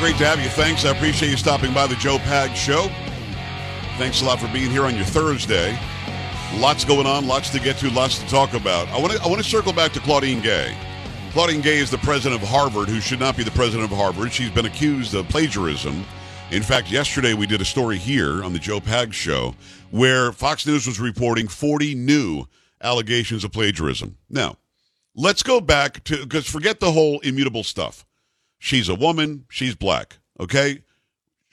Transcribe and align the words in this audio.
Great 0.00 0.16
to 0.16 0.24
have 0.24 0.40
you. 0.40 0.48
Thanks. 0.48 0.86
I 0.86 0.96
appreciate 0.96 1.28
you 1.28 1.36
stopping 1.36 1.74
by 1.74 1.86
the 1.86 1.94
Joe 1.96 2.16
Pags 2.16 2.56
Show. 2.56 2.88
Thanks 3.98 4.22
a 4.22 4.24
lot 4.24 4.40
for 4.40 4.48
being 4.48 4.70
here 4.70 4.84
on 4.84 4.96
your 4.96 5.04
Thursday. 5.04 5.78
Lots 6.54 6.86
going 6.86 7.06
on, 7.06 7.26
lots 7.26 7.50
to 7.50 7.60
get 7.60 7.76
to, 7.80 7.90
lots 7.90 8.18
to 8.18 8.26
talk 8.26 8.54
about. 8.54 8.88
I 8.88 8.98
want 8.98 9.12
to 9.12 9.22
I 9.22 9.26
want 9.26 9.42
to 9.42 9.48
circle 9.48 9.74
back 9.74 9.92
to 9.92 10.00
Claudine 10.00 10.40
Gay. 10.40 10.74
Claudine 11.32 11.60
Gay 11.60 11.76
is 11.76 11.90
the 11.90 11.98
president 11.98 12.42
of 12.42 12.48
Harvard, 12.48 12.88
who 12.88 12.98
should 12.98 13.20
not 13.20 13.36
be 13.36 13.42
the 13.42 13.50
president 13.50 13.92
of 13.92 13.96
Harvard. 13.96 14.32
She's 14.32 14.48
been 14.48 14.64
accused 14.64 15.14
of 15.14 15.28
plagiarism. 15.28 16.02
In 16.50 16.62
fact, 16.62 16.90
yesterday 16.90 17.34
we 17.34 17.46
did 17.46 17.60
a 17.60 17.66
story 17.66 17.98
here 17.98 18.42
on 18.42 18.54
the 18.54 18.58
Joe 18.58 18.80
Pags 18.80 19.12
Show 19.12 19.54
where 19.90 20.32
Fox 20.32 20.66
News 20.66 20.86
was 20.86 20.98
reporting 20.98 21.46
40 21.46 21.94
new 21.94 22.46
allegations 22.82 23.44
of 23.44 23.52
plagiarism. 23.52 24.16
Now, 24.30 24.56
let's 25.14 25.42
go 25.42 25.60
back 25.60 26.02
to 26.04 26.22
because 26.22 26.48
forget 26.48 26.80
the 26.80 26.90
whole 26.90 27.20
immutable 27.20 27.64
stuff. 27.64 28.06
She's 28.60 28.88
a 28.88 28.94
woman, 28.94 29.46
she's 29.48 29.74
black, 29.74 30.18
okay? 30.38 30.82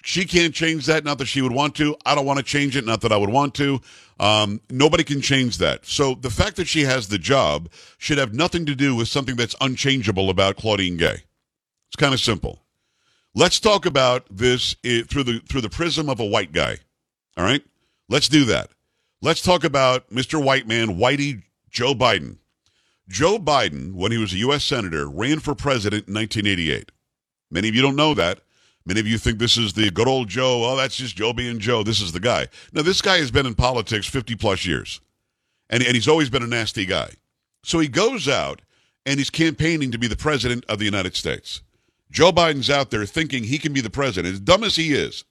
She 0.04 0.26
can't 0.26 0.54
change 0.54 0.86
that, 0.86 1.04
not 1.04 1.18
that 1.18 1.26
she 1.26 1.42
would 1.42 1.54
want 1.54 1.76
to. 1.76 1.96
I 2.06 2.16
don't 2.16 2.26
want 2.26 2.38
to 2.38 2.44
change 2.44 2.78
it, 2.78 2.86
not 2.86 3.02
that 3.02 3.12
I 3.12 3.18
would 3.18 3.30
want 3.30 3.56
to. 3.56 3.82
Um, 4.20 4.62
nobody 4.70 5.04
can 5.04 5.22
change 5.22 5.58
that. 5.58 5.86
So 5.86 6.16
the 6.16 6.30
fact 6.30 6.58
that 6.58 6.68
she 6.68 6.82
has 6.82 7.08
the 7.08 7.18
job 7.18 7.70
should 7.98 8.18
have 8.18 8.34
nothing 8.34 8.66
to 8.68 8.76
do 8.76 8.96
with 8.96 9.08
something 9.08 9.36
that's 9.36 9.56
unchangeable 9.60 10.30
about 10.30 10.58
Claudine 10.58 10.98
Gay. 10.98 11.24
It's 11.88 11.96
kind 11.98 12.14
of 12.14 12.20
simple. 12.20 12.62
Let's 13.34 13.60
talk 13.60 13.86
about 13.86 14.26
this 14.30 14.76
through 14.84 15.24
the 15.24 15.42
through 15.48 15.62
the 15.62 15.70
prism 15.70 16.10
of 16.10 16.20
a 16.20 16.26
white 16.26 16.52
guy. 16.52 16.78
All 17.38 17.44
right, 17.44 17.64
let's 18.10 18.28
do 18.28 18.46
that. 18.46 18.70
Let's 19.22 19.42
talk 19.42 19.64
about 19.64 20.10
Mr. 20.10 20.44
White 20.44 20.68
Man, 20.68 20.98
Whitey 20.98 21.44
Joe 21.70 21.94
Biden. 21.94 22.38
Joe 23.08 23.38
Biden, 23.40 23.94
when 23.94 24.12
he 24.12 24.18
was 24.18 24.34
a 24.34 24.38
U.S. 24.38 24.64
senator, 24.64 25.10
ran 25.10 25.40
for 25.40 25.56
president 25.56 26.08
in 26.08 26.14
1988. 26.14 26.92
Many 27.50 27.70
of 27.70 27.76
you 27.76 27.82
don't 27.82 27.96
know 27.96 28.14
that. 28.14 28.40
Many 28.86 29.00
of 29.02 29.08
you 29.08 29.18
think 29.18 29.40
this 29.40 29.58
is 29.58 29.74
the 29.74 29.92
good 29.92 30.08
old 30.08 30.30
Joe. 30.30 30.64
Oh, 30.64 30.78
that's 30.78 30.96
just 30.96 31.18
Joe 31.18 31.34
being 31.34 31.60
Joe. 31.60 31.84
This 31.84 32.02
is 32.02 32.14
the 32.14 32.22
guy. 32.22 32.48
Now, 32.72 32.84
this 32.84 33.02
guy 33.02 33.18
has 33.18 33.32
been 33.32 33.46
in 33.46 33.54
politics 33.54 34.08
50 34.08 34.36
plus 34.36 34.66
years, 34.66 35.02
and, 35.70 35.84
and 35.84 35.94
he's 35.94 36.08
always 36.08 36.30
been 36.30 36.44
a 36.44 36.48
nasty 36.48 36.86
guy. 36.86 37.12
So 37.64 37.80
he 37.80 37.90
goes 37.90 38.30
out 38.30 38.62
and 39.06 39.20
he's 39.20 39.30
campaigning 39.30 39.92
to 39.92 39.98
be 39.98 40.08
the 40.08 40.16
president 40.16 40.64
of 40.70 40.80
the 40.80 40.86
United 40.86 41.16
States. 41.16 41.62
Joe 42.10 42.32
Biden's 42.32 42.70
out 42.70 42.90
there 42.90 43.06
thinking 43.06 43.44
he 43.44 43.58
can 43.58 43.74
be 43.74 43.82
the 43.82 43.90
president. 43.90 44.34
As 44.34 44.40
dumb 44.40 44.64
as 44.64 44.78
he 44.78 44.94
is, 44.94 45.26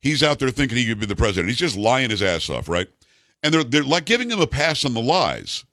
he's 0.00 0.22
out 0.22 0.38
there 0.38 0.50
thinking 0.50 0.76
he 0.76 0.86
could 0.86 1.00
be 1.00 1.06
the 1.06 1.16
president. 1.16 1.48
He's 1.48 1.58
just 1.58 1.76
lying 1.76 2.10
his 2.10 2.22
ass 2.22 2.50
off, 2.50 2.68
right? 2.68 2.88
And 3.42 3.54
they're, 3.54 3.64
they're 3.64 3.82
like 3.82 4.04
giving 4.04 4.30
him 4.30 4.40
a 4.40 4.46
pass 4.46 4.84
on 4.84 4.92
the 4.92 5.00
lies 5.00 5.64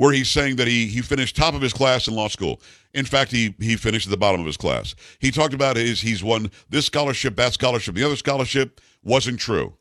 where 0.00 0.14
he's 0.14 0.30
saying 0.30 0.56
that 0.56 0.66
he 0.66 0.86
he 0.86 1.02
finished 1.02 1.36
top 1.36 1.52
of 1.52 1.60
his 1.60 1.74
class 1.74 2.08
in 2.08 2.14
law 2.14 2.26
school. 2.26 2.58
In 2.94 3.04
fact, 3.04 3.30
he 3.30 3.54
he 3.60 3.76
finished 3.76 4.06
at 4.06 4.10
the 4.10 4.16
bottom 4.16 4.40
of 4.40 4.46
his 4.46 4.56
class. 4.56 4.94
He 5.18 5.30
talked 5.30 5.52
about 5.52 5.76
his 5.76 6.00
he's 6.00 6.24
won 6.24 6.50
this 6.70 6.86
scholarship, 6.86 7.36
that 7.36 7.52
scholarship, 7.52 7.94
the 7.94 8.04
other 8.04 8.16
scholarship 8.16 8.80
wasn't 9.04 9.38
true. 9.38 9.76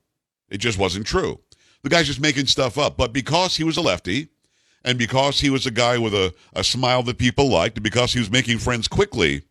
It 0.49 0.57
just 0.57 0.77
wasn't 0.77 1.07
true. 1.07 1.39
The 1.83 1.89
guy's 1.89 2.07
just 2.07 2.19
making 2.19 2.47
stuff 2.47 2.77
up. 2.77 2.97
But 2.97 3.13
because 3.13 3.55
he 3.55 3.63
was 3.63 3.77
a 3.77 3.81
lefty, 3.81 4.27
and 4.83 4.97
because 4.97 5.39
he 5.39 5.49
was 5.49 5.65
a 5.65 5.71
guy 5.71 5.97
with 5.97 6.13
a, 6.13 6.33
a 6.51 6.65
smile 6.65 7.01
that 7.03 7.17
people 7.17 7.47
liked, 7.47 7.77
and 7.77 7.83
because 7.85 8.11
he 8.11 8.19
was 8.19 8.29
making 8.29 8.57
friends 8.57 8.89
quickly 8.89 9.43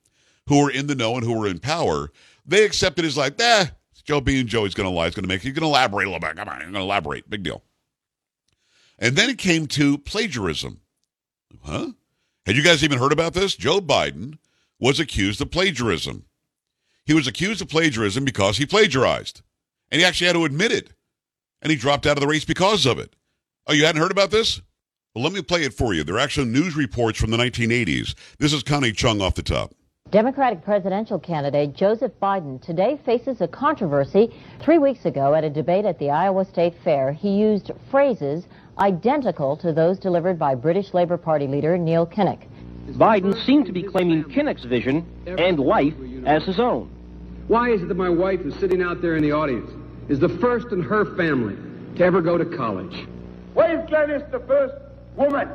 who 0.49 0.63
were 0.63 0.71
in 0.71 0.87
the 0.87 0.95
know 0.95 1.15
and 1.17 1.25
who 1.25 1.33
were 1.33 1.47
in 1.47 1.61
power, 1.61 2.13
they 2.45 2.67
accepted 2.67 3.07
as 3.07 3.17
like, 3.17 3.41
eh, 3.41 3.67
Joe 4.05 4.21
being 4.21 4.47
Joe, 4.47 4.65
he's 4.65 4.75
going 4.75 4.89
to 4.89 4.95
lie. 4.95 5.07
He's 5.07 5.15
to 5.15 5.23
make, 5.23 5.41
he's 5.41 5.55
going 5.55 5.63
to 5.63 5.69
elaborate 5.69 6.05
a 6.05 6.11
little 6.11 6.21
bit. 6.21 6.37
Come 6.37 6.49
on, 6.51 6.61
I'm 6.61 6.75
to 6.75 6.81
elaborate. 6.81 7.31
Big 7.31 7.43
deal. 7.43 7.63
And 8.99 9.17
then 9.17 9.31
it 9.31 9.39
came 9.39 9.67
to 9.69 9.99
plagiarism. 9.99 10.81
Huh? 11.63 11.93
Had 12.47 12.57
you 12.57 12.63
guys 12.63 12.83
even 12.83 12.99
heard 12.99 13.13
about 13.13 13.35
this? 13.35 13.55
Joe 13.55 13.81
Biden 13.81 14.39
was 14.81 14.99
accused 14.99 15.41
of 15.41 15.51
plagiarism. 15.51 16.25
He 17.05 17.15
was 17.15 17.27
accused 17.27 17.63
of 17.63 17.69
plagiarism 17.69 18.25
because 18.25 18.59
he 18.59 18.67
plagiarized. 18.67 19.43
And 19.91 20.01
he 20.01 20.07
actually 20.07 20.27
had 20.27 20.35
to 20.35 20.45
admit 20.45 20.73
it. 20.73 20.91
And 21.63 21.71
he 21.71 21.77
dropped 21.77 22.07
out 22.07 22.17
of 22.17 22.21
the 22.21 22.27
race 22.27 22.45
because 22.45 22.87
of 22.87 22.99
it. 22.99 23.15
Oh, 23.67 23.73
you 23.73 23.85
hadn't 23.85 24.01
heard 24.01 24.11
about 24.11 24.31
this? 24.31 24.61
Well, 25.15 25.25
let 25.25 25.33
me 25.33 25.43
play 25.43 25.63
it 25.63 25.75
for 25.75 25.95
you. 25.95 26.05
They're 26.05 26.19
actually 26.19 26.47
news 26.47 26.77
reports 26.77 27.19
from 27.19 27.31
the 27.31 27.37
1980s. 27.37 28.15
This 28.39 28.53
is 28.53 28.63
Connie 28.63 28.93
Chung 28.93 29.21
off 29.21 29.35
the 29.35 29.43
top. 29.43 29.75
Democratic 30.11 30.65
presidential 30.65 31.19
candidate 31.19 31.75
Joseph 31.75 32.13
Biden 32.23 32.63
today 32.63 32.99
faces 33.05 33.43
a 33.43 33.49
controversy. 33.49 34.35
Three 34.59 34.79
weeks 34.79 35.05
ago, 35.05 35.35
at 35.35 35.45
a 35.45 35.51
debate 35.51 35.85
at 35.85 35.99
the 35.99 36.09
Iowa 36.09 36.47
State 36.47 36.75
Fair, 36.83 37.13
he 37.13 37.29
used 37.29 37.71
phrases 37.91 38.47
identical 38.79 39.57
to 39.59 39.73
those 39.73 39.99
delivered 39.99 40.39
by 40.39 40.55
British 40.55 40.95
Labour 40.95 41.17
Party 41.17 41.47
leader 41.47 41.77
Neil 41.77 42.07
Kinnock. 42.07 42.47
Biden 42.91 43.35
seemed 43.45 43.67
to 43.67 43.73
be 43.73 43.83
claiming 43.83 44.25
Kinnock's 44.25 44.65
vision 44.65 45.07
and 45.27 45.59
life 45.59 45.95
as 46.25 46.45
his 46.45 46.59
own. 46.59 46.91
Why 47.49 47.71
is 47.71 47.83
it 47.83 47.89
that 47.89 47.97
my 47.97 48.09
wife, 48.09 48.41
who's 48.41 48.55
sitting 48.57 48.83
out 48.83 49.03
there 49.03 49.17
in 49.17 49.23
the 49.23 49.33
audience, 49.33 49.71
is 50.09 50.21
the 50.21 50.29
first 50.29 50.69
in 50.73 50.83
her 50.83 51.17
family 51.17 51.57
to 51.97 52.05
ever 52.05 52.23
go 52.23 52.39
to 52.39 52.45
college? 52.45 53.07
Why 53.55 53.75
is 53.75 53.89
Gladys 53.89 54.23
the 54.31 54.41
first 54.41 54.75
woman 55.17 55.49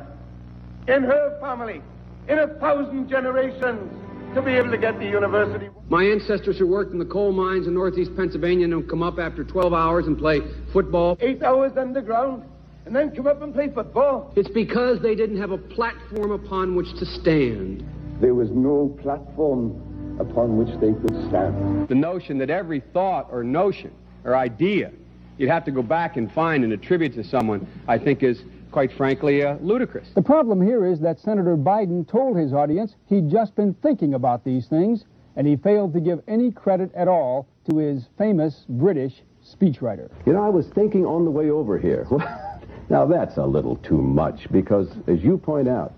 in 0.87 1.03
her 1.03 1.37
family 1.39 1.81
in 2.27 2.39
a 2.39 2.47
thousand 2.59 3.09
generations 3.09 3.91
to 4.35 4.41
be 4.41 4.51
able 4.51 4.71
to 4.71 4.77
get 4.77 4.99
the 4.99 5.05
university? 5.05 5.69
My 5.89 6.03
ancestors 6.03 6.57
who 6.57 6.67
worked 6.67 6.93
in 6.93 6.99
the 6.99 7.05
coal 7.05 7.31
mines 7.31 7.67
in 7.67 7.73
northeast 7.73 8.15
Pennsylvania 8.15 8.67
don't 8.67 8.87
come 8.87 9.01
up 9.01 9.19
after 9.19 9.43
12 9.43 9.73
hours 9.73 10.07
and 10.07 10.17
play 10.17 10.41
football. 10.71 11.17
Eight 11.19 11.41
hours 11.41 11.77
underground 11.77 12.43
and 12.85 12.95
then 12.95 13.15
come 13.15 13.27
up 13.27 13.41
and 13.41 13.53
play 13.53 13.69
football. 13.69 14.33
It's 14.35 14.49
because 14.49 15.01
they 15.01 15.15
didn't 15.15 15.39
have 15.39 15.51
a 15.51 15.57
platform 15.57 16.31
upon 16.31 16.75
which 16.75 16.93
to 16.99 17.05
stand. 17.05 17.85
There 18.19 18.35
was 18.35 18.49
no 18.51 18.97
platform 19.01 20.17
upon 20.19 20.57
which 20.57 20.69
they 20.79 20.93
could 20.93 21.27
stand. 21.29 21.87
The 21.87 21.95
notion 21.95 22.37
that 22.39 22.49
every 22.49 22.81
thought 22.93 23.27
or 23.31 23.43
notion 23.43 23.91
or 24.23 24.35
idea 24.35 24.91
you'd 25.37 25.49
have 25.49 25.65
to 25.65 25.71
go 25.71 25.81
back 25.81 26.17
and 26.17 26.31
find 26.31 26.63
and 26.63 26.73
attribute 26.73 27.13
to 27.15 27.23
someone, 27.23 27.67
I 27.87 27.97
think 27.97 28.23
is 28.23 28.43
quite 28.71 28.91
frankly 28.91 29.43
uh, 29.43 29.57
ludicrous. 29.61 30.09
The 30.15 30.21
problem 30.21 30.61
here 30.61 30.85
is 30.85 30.99
that 31.01 31.19
Senator 31.19 31.55
Biden 31.55 32.07
told 32.07 32.37
his 32.37 32.53
audience 32.53 32.95
he'd 33.07 33.29
just 33.29 33.55
been 33.55 33.73
thinking 33.75 34.13
about 34.13 34.43
these 34.43 34.67
things, 34.67 35.05
and 35.35 35.47
he 35.47 35.55
failed 35.55 35.93
to 35.93 35.99
give 35.99 36.21
any 36.27 36.51
credit 36.51 36.93
at 36.95 37.07
all 37.07 37.47
to 37.69 37.77
his 37.77 38.05
famous 38.17 38.65
British 38.69 39.13
speechwriter. 39.43 40.09
You 40.25 40.33
know, 40.33 40.43
I 40.43 40.49
was 40.49 40.67
thinking 40.67 41.05
on 41.05 41.25
the 41.25 41.31
way 41.31 41.49
over 41.49 41.77
here. 41.77 42.07
Now, 42.93 43.07
that's 43.07 43.37
a 43.37 43.43
little 43.43 43.77
too 43.77 43.97
much 43.97 44.51
because, 44.51 44.87
as 45.07 45.23
you 45.23 45.39
point 45.39 45.67
out, 45.67 45.93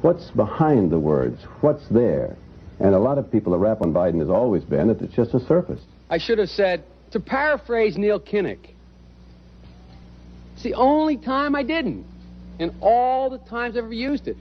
what's 0.00 0.30
behind 0.30 0.90
the 0.90 0.98
words? 0.98 1.42
What's 1.60 1.86
there? 1.88 2.38
And 2.80 2.94
a 2.94 2.98
lot 2.98 3.18
of 3.18 3.30
people, 3.30 3.52
the 3.52 3.58
rap 3.58 3.82
on 3.82 3.92
Biden 3.92 4.18
has 4.20 4.30
always 4.30 4.64
been 4.64 4.88
that 4.88 5.02
it's 5.02 5.12
just 5.12 5.34
a 5.34 5.40
surface. 5.40 5.82
I 6.08 6.16
should 6.16 6.38
have 6.38 6.48
said, 6.48 6.84
to 7.10 7.20
paraphrase 7.20 7.98
Neil 7.98 8.18
Kinnock, 8.18 8.66
it's 10.54 10.62
the 10.62 10.72
only 10.72 11.18
time 11.18 11.54
I 11.54 11.62
didn't, 11.62 12.06
and 12.58 12.72
all 12.80 13.28
the 13.28 13.36
times 13.40 13.76
I've 13.76 13.84
ever 13.84 13.92
used 13.92 14.26
it. 14.26 14.38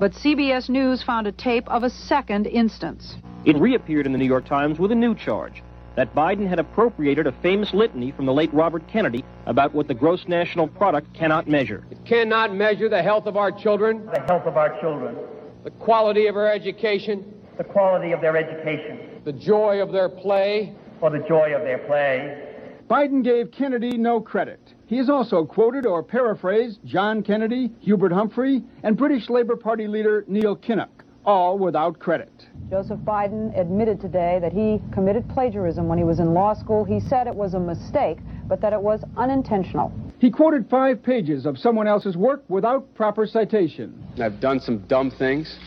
But 0.00 0.12
CBS 0.12 0.70
News 0.70 1.02
found 1.02 1.26
a 1.26 1.32
tape 1.32 1.68
of 1.68 1.82
a 1.82 1.90
second 1.90 2.46
instance. 2.46 3.16
It 3.44 3.58
reappeared 3.58 4.06
in 4.06 4.12
the 4.12 4.18
New 4.18 4.24
York 4.24 4.46
Times 4.46 4.78
with 4.78 4.90
a 4.90 4.94
new 4.94 5.14
charge 5.14 5.62
that 5.96 6.14
Biden 6.14 6.48
had 6.48 6.58
appropriated 6.58 7.26
a 7.26 7.32
famous 7.42 7.72
litany 7.74 8.12
from 8.12 8.26
the 8.26 8.32
late 8.32 8.52
Robert 8.52 8.86
Kennedy 8.88 9.24
about 9.46 9.74
what 9.74 9.88
the 9.88 9.94
gross 9.94 10.26
national 10.26 10.68
product 10.68 11.12
cannot 11.14 11.48
measure. 11.48 11.84
It 11.90 12.04
cannot 12.04 12.54
measure 12.54 12.88
the 12.88 13.02
health 13.02 13.26
of 13.26 13.36
our 13.36 13.52
children, 13.52 14.06
The 14.06 14.20
health 14.20 14.46
of 14.46 14.56
our 14.56 14.80
children, 14.80 15.16
the 15.64 15.70
quality 15.70 16.26
of 16.26 16.36
our 16.36 16.50
education, 16.50 17.34
the 17.58 17.64
quality 17.64 18.12
of 18.12 18.20
their 18.20 18.36
education, 18.36 19.20
the 19.24 19.32
joy 19.32 19.82
of 19.82 19.92
their 19.92 20.08
play, 20.08 20.74
or 21.00 21.10
the 21.10 21.24
joy 21.28 21.54
of 21.54 21.62
their 21.62 21.78
play. 21.78 22.48
Biden 22.88 23.22
gave 23.22 23.50
Kennedy 23.52 23.96
no 23.96 24.20
credit. 24.20 24.60
He 24.86 24.96
has 24.98 25.08
also 25.08 25.44
quoted 25.44 25.86
or 25.86 26.02
paraphrased 26.02 26.80
John 26.84 27.22
Kennedy, 27.22 27.70
Hubert 27.80 28.12
Humphrey, 28.12 28.62
and 28.82 28.96
British 28.96 29.30
Labour 29.30 29.56
Party 29.56 29.86
leader 29.86 30.24
Neil 30.28 30.56
Kinnock, 30.56 31.01
all 31.24 31.58
without 31.58 31.98
credit. 31.98 32.30
Joseph 32.70 33.00
Biden 33.00 33.58
admitted 33.58 34.00
today 34.00 34.38
that 34.40 34.52
he 34.52 34.80
committed 34.92 35.28
plagiarism 35.28 35.88
when 35.88 35.98
he 35.98 36.04
was 36.04 36.20
in 36.20 36.32
law 36.32 36.54
school. 36.54 36.84
He 36.84 37.00
said 37.00 37.26
it 37.26 37.34
was 37.34 37.54
a 37.54 37.60
mistake, 37.60 38.18
but 38.48 38.60
that 38.62 38.72
it 38.72 38.80
was 38.80 39.04
unintentional. 39.16 39.92
He 40.18 40.30
quoted 40.30 40.70
five 40.70 41.02
pages 41.02 41.44
of 41.44 41.58
someone 41.58 41.86
else's 41.86 42.16
work 42.16 42.44
without 42.48 42.94
proper 42.94 43.26
citation. 43.26 44.02
I've 44.20 44.40
done 44.40 44.60
some 44.60 44.78
dumb 44.86 45.10
things, 45.10 45.58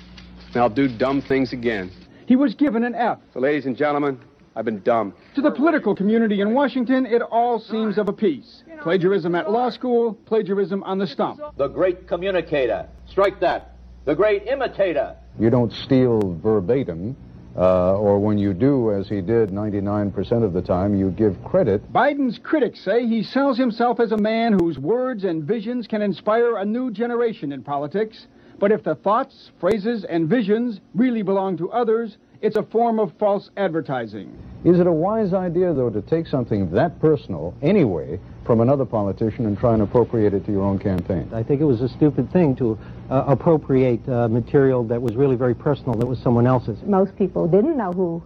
and 0.48 0.58
I'll 0.58 0.70
do 0.70 0.88
dumb 0.88 1.22
things 1.22 1.54
again. 1.54 1.92
He 2.26 2.36
was 2.36 2.56
given 2.56 2.84
an 2.84 2.96
F. 2.96 3.20
So, 3.34 3.40
ladies 3.40 3.66
and 3.66 3.78
gentlemen, 3.78 4.20
I've 4.56 4.66
been 4.66 4.82
dumb. 4.82 5.14
To 5.36 5.42
the 5.42 5.52
political 5.52 5.96
community 5.96 6.40
in 6.42 6.54
Washington, 6.54 7.06
it 7.06 7.22
all 7.22 7.60
seems 7.60 7.98
of 7.98 8.08
a 8.08 8.14
piece. 8.14 8.64
Plagiarism 8.82 9.36
at 9.36 9.52
law 9.52 9.70
school, 9.70 10.14
plagiarism 10.26 10.82
on 10.84 10.98
the 10.98 11.06
stump. 11.06 11.42
The 11.58 11.68
great 11.68 12.08
communicator. 12.08 12.88
Strike 13.08 13.40
that. 13.42 13.76
The 14.06 14.16
great 14.16 14.48
imitator. 14.48 15.18
You 15.38 15.50
don't 15.50 15.72
steal 15.72 16.38
verbatim, 16.42 17.16
uh, 17.58 17.98
or 17.98 18.20
when 18.20 18.38
you 18.38 18.54
do, 18.54 18.92
as 18.92 19.10
he 19.10 19.22
did 19.22 19.50
99% 19.50 20.44
of 20.44 20.54
the 20.54 20.62
time, 20.62 20.96
you 20.96 21.12
give 21.12 21.42
credit. 21.44 21.92
Biden's 21.92 22.40
critics 22.40 22.80
say 22.84 23.06
he 23.06 23.22
sells 23.22 23.58
himself 23.58 24.00
as 24.00 24.12
a 24.12 24.18
man 24.18 24.54
whose 24.54 24.80
words 24.80 25.26
and 25.26 25.44
visions 25.44 25.88
can 25.88 26.02
inspire 26.02 26.58
a 26.58 26.66
new 26.66 26.90
generation 26.90 27.52
in 27.52 27.64
politics. 27.64 28.28
But 28.60 28.72
if 28.72 28.84
the 28.84 28.96
thoughts, 28.96 29.52
phrases, 29.60 30.06
and 30.06 30.30
visions 30.30 30.80
really 30.94 31.22
belong 31.22 31.58
to 31.58 31.70
others, 31.72 32.18
it's 32.42 32.56
a 32.56 32.64
form 32.64 33.00
of 33.00 33.12
false 33.20 33.50
advertising. 33.58 34.38
Is 34.64 34.80
it 34.80 34.88
a 34.88 34.92
wise 34.92 35.34
idea, 35.34 35.74
though, 35.74 35.90
to 35.90 36.02
take 36.02 36.28
something 36.28 36.72
that 36.72 37.00
personal, 37.00 37.54
anyway, 37.62 38.20
from 38.46 38.62
another 38.62 38.86
politician 38.86 39.46
and 39.46 39.58
try 39.58 39.74
and 39.74 39.82
appropriate 39.82 40.34
it 40.34 40.46
to 40.46 40.52
your 40.52 40.62
own 40.64 40.80
campaign? 40.80 41.30
I 41.34 41.44
think 41.44 41.62
it 41.62 41.66
was 41.66 41.82
a 41.82 41.90
stupid 41.90 42.32
thing 42.32 42.56
to 42.58 42.78
uh, 43.10 43.26
appropriate 43.28 44.08
uh, 44.08 44.28
material 44.28 44.84
that 44.86 45.02
was 45.02 45.16
really 45.16 45.36
very 45.36 45.56
personal, 45.56 45.96
that 45.96 46.06
was 46.06 46.20
someone 46.20 46.48
else's. 46.48 46.82
Most 46.84 47.16
people 47.18 47.48
didn't 47.48 47.78
know 47.78 47.92
who 47.92 48.24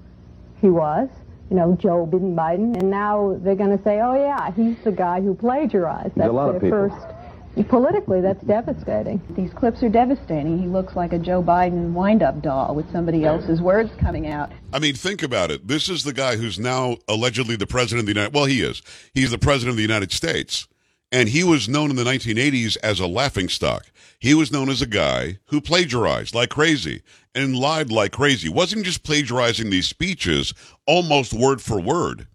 he 0.62 0.70
was, 0.70 1.10
you 1.50 1.56
know, 1.56 1.76
Joe 1.80 2.06
Biden, 2.06 2.78
and 2.78 2.90
now 2.92 3.38
they're 3.42 3.56
going 3.56 3.76
to 3.76 3.84
say, 3.84 4.02
oh, 4.02 4.14
yeah, 4.14 4.52
he's 4.52 4.78
the 4.84 4.92
guy 4.92 5.22
who 5.22 5.34
plagiarized. 5.34 6.16
There's 6.16 6.16
That's 6.16 6.30
a 6.30 6.34
lot 6.34 6.48
their 6.48 6.56
of 6.58 6.62
people. 6.62 6.90
first. 6.90 7.16
Politically, 7.64 8.22
that's 8.22 8.42
devastating. 8.44 9.22
These 9.36 9.52
clips 9.54 9.84
are 9.84 9.90
devastating. 9.90 10.58
He 10.58 10.68
looks 10.68 10.96
like 10.96 11.14
a 11.14 11.20
Joe 11.20 11.44
Biden 11.44 11.92
wind-up 11.94 12.42
doll 12.42 12.74
with 12.74 12.90
somebody 12.92 13.26
else's 13.26 13.62
words 13.62 13.92
coming 14.00 14.28
out. 14.28 14.52
I 14.72 14.80
mean, 14.80 14.96
think 14.96 15.24
about 15.24 15.52
it. 15.52 15.68
This 15.68 15.90
is 15.90 16.04
the 16.04 16.14
guy 16.14 16.38
who's 16.38 16.58
now 16.58 16.98
allegedly 17.08 17.56
the 17.56 17.68
president 17.68 18.02
of 18.02 18.06
the 18.06 18.14
United. 18.14 18.34
Well, 18.34 18.46
he 18.46 18.62
is. 18.62 18.82
He's 19.14 19.32
the 19.32 19.38
president 19.38 19.72
of 19.72 19.76
the 19.76 19.82
United 19.82 20.12
States, 20.12 20.68
and 21.12 21.30
he 21.30 21.44
was 21.44 21.68
known 21.68 21.90
in 21.90 21.96
the 21.96 22.04
1980s 22.04 22.78
as 22.82 23.00
a 23.00 23.08
laughingstock. 23.08 23.88
He 24.20 24.34
was 24.34 24.52
known 24.52 24.70
as 24.70 24.82
a 24.82 24.88
guy 24.88 25.40
who 25.46 25.62
plagiarized 25.62 26.36
like 26.36 26.50
crazy 26.50 27.02
and 27.34 27.56
lied 27.56 27.92
like 27.92 28.12
crazy. 28.12 28.50
wasn't 28.50 28.86
just 28.86 29.04
plagiarizing 29.04 29.70
these 29.70 29.88
speeches 29.88 30.54
almost 30.86 31.34
word 31.34 31.62
for 31.62 31.80
word. 31.80 32.28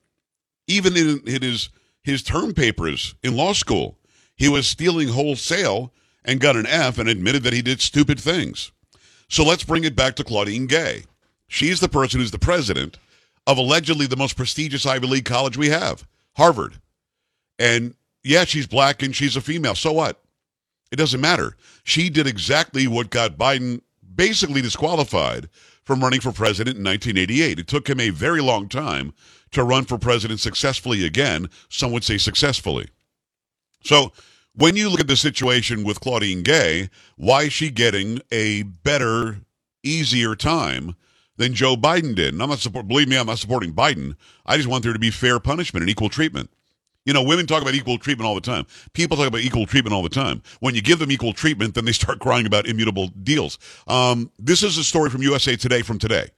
Even 0.66 0.96
in, 0.96 1.20
in 1.26 1.42
his 1.42 1.68
his 2.02 2.22
term 2.22 2.52
papers 2.52 3.14
in 3.22 3.36
law 3.36 3.52
school, 3.52 3.98
he 4.36 4.48
was 4.48 4.66
stealing 4.66 5.08
wholesale 5.08 5.92
and 6.24 6.40
got 6.40 6.56
an 6.56 6.66
F 6.66 6.98
and 6.98 7.08
admitted 7.08 7.42
that 7.42 7.52
he 7.52 7.62
did 7.62 7.80
stupid 7.80 8.18
things. 8.18 8.72
So 9.28 9.44
let's 9.44 9.64
bring 9.64 9.84
it 9.84 9.96
back 9.96 10.16
to 10.16 10.24
Claudine 10.24 10.66
Gay. 10.66 11.04
She's 11.48 11.80
the 11.80 11.88
person 11.88 12.20
who's 12.20 12.30
the 12.30 12.38
president 12.38 12.98
of 13.46 13.58
allegedly 13.58 14.06
the 14.06 14.16
most 14.16 14.36
prestigious 14.36 14.86
Ivy 14.86 15.06
League 15.06 15.24
college 15.24 15.56
we 15.56 15.68
have, 15.68 16.06
Harvard. 16.36 16.80
And 17.58 17.94
yeah, 18.22 18.44
she's 18.44 18.66
black 18.66 19.02
and 19.02 19.14
she's 19.14 19.36
a 19.36 19.40
female. 19.40 19.74
So 19.74 19.92
what? 19.92 20.20
It 20.90 20.96
doesn't 20.96 21.20
matter. 21.20 21.56
She 21.82 22.08
did 22.08 22.26
exactly 22.26 22.86
what 22.86 23.10
got 23.10 23.36
Biden 23.36 23.82
basically 24.14 24.62
disqualified 24.62 25.48
from 25.82 26.00
running 26.00 26.20
for 26.20 26.32
president 26.32 26.78
in 26.78 26.84
1988. 26.84 27.58
It 27.58 27.66
took 27.66 27.88
him 27.88 28.00
a 28.00 28.10
very 28.10 28.40
long 28.40 28.68
time 28.68 29.12
to 29.50 29.64
run 29.64 29.84
for 29.84 29.98
president 29.98 30.40
successfully 30.40 31.04
again. 31.04 31.50
Some 31.68 31.92
would 31.92 32.04
say 32.04 32.18
successfully. 32.18 32.88
So 33.84 34.12
when 34.54 34.76
you 34.76 34.88
look 34.88 35.00
at 35.00 35.08
the 35.08 35.16
situation 35.16 35.84
with 35.84 36.00
Claudine 36.00 36.42
Gay, 36.42 36.88
why 37.16 37.44
is 37.44 37.52
she 37.52 37.70
getting 37.70 38.20
a 38.32 38.62
better, 38.62 39.40
easier 39.82 40.34
time 40.34 40.96
than 41.36 41.54
Joe 41.54 41.76
Biden 41.76 42.14
did? 42.14 42.32
And 42.32 42.42
I'm 42.42 42.48
not 42.48 42.60
support. 42.60 42.88
Believe 42.88 43.08
me, 43.08 43.18
I'm 43.18 43.26
not 43.26 43.38
supporting 43.38 43.72
Biden. 43.72 44.16
I 44.46 44.56
just 44.56 44.68
want 44.68 44.84
there 44.84 44.92
to 44.92 44.98
be 44.98 45.10
fair 45.10 45.38
punishment 45.38 45.82
and 45.82 45.90
equal 45.90 46.08
treatment. 46.08 46.50
You 47.04 47.12
know, 47.12 47.22
women 47.22 47.46
talk 47.46 47.60
about 47.60 47.74
equal 47.74 47.98
treatment 47.98 48.26
all 48.26 48.34
the 48.34 48.40
time. 48.40 48.64
People 48.94 49.18
talk 49.18 49.26
about 49.26 49.42
equal 49.42 49.66
treatment 49.66 49.92
all 49.92 50.02
the 50.02 50.08
time. 50.08 50.42
When 50.60 50.74
you 50.74 50.80
give 50.80 50.98
them 50.98 51.12
equal 51.12 51.34
treatment, 51.34 51.74
then 51.74 51.84
they 51.84 51.92
start 51.92 52.18
crying 52.20 52.46
about 52.46 52.66
immutable 52.66 53.08
deals. 53.08 53.58
Um, 53.86 54.30
this 54.38 54.62
is 54.62 54.78
a 54.78 54.84
story 54.84 55.10
from 55.10 55.20
USA 55.20 55.56
Today 55.56 55.82
from 55.82 55.98
today. 55.98 56.28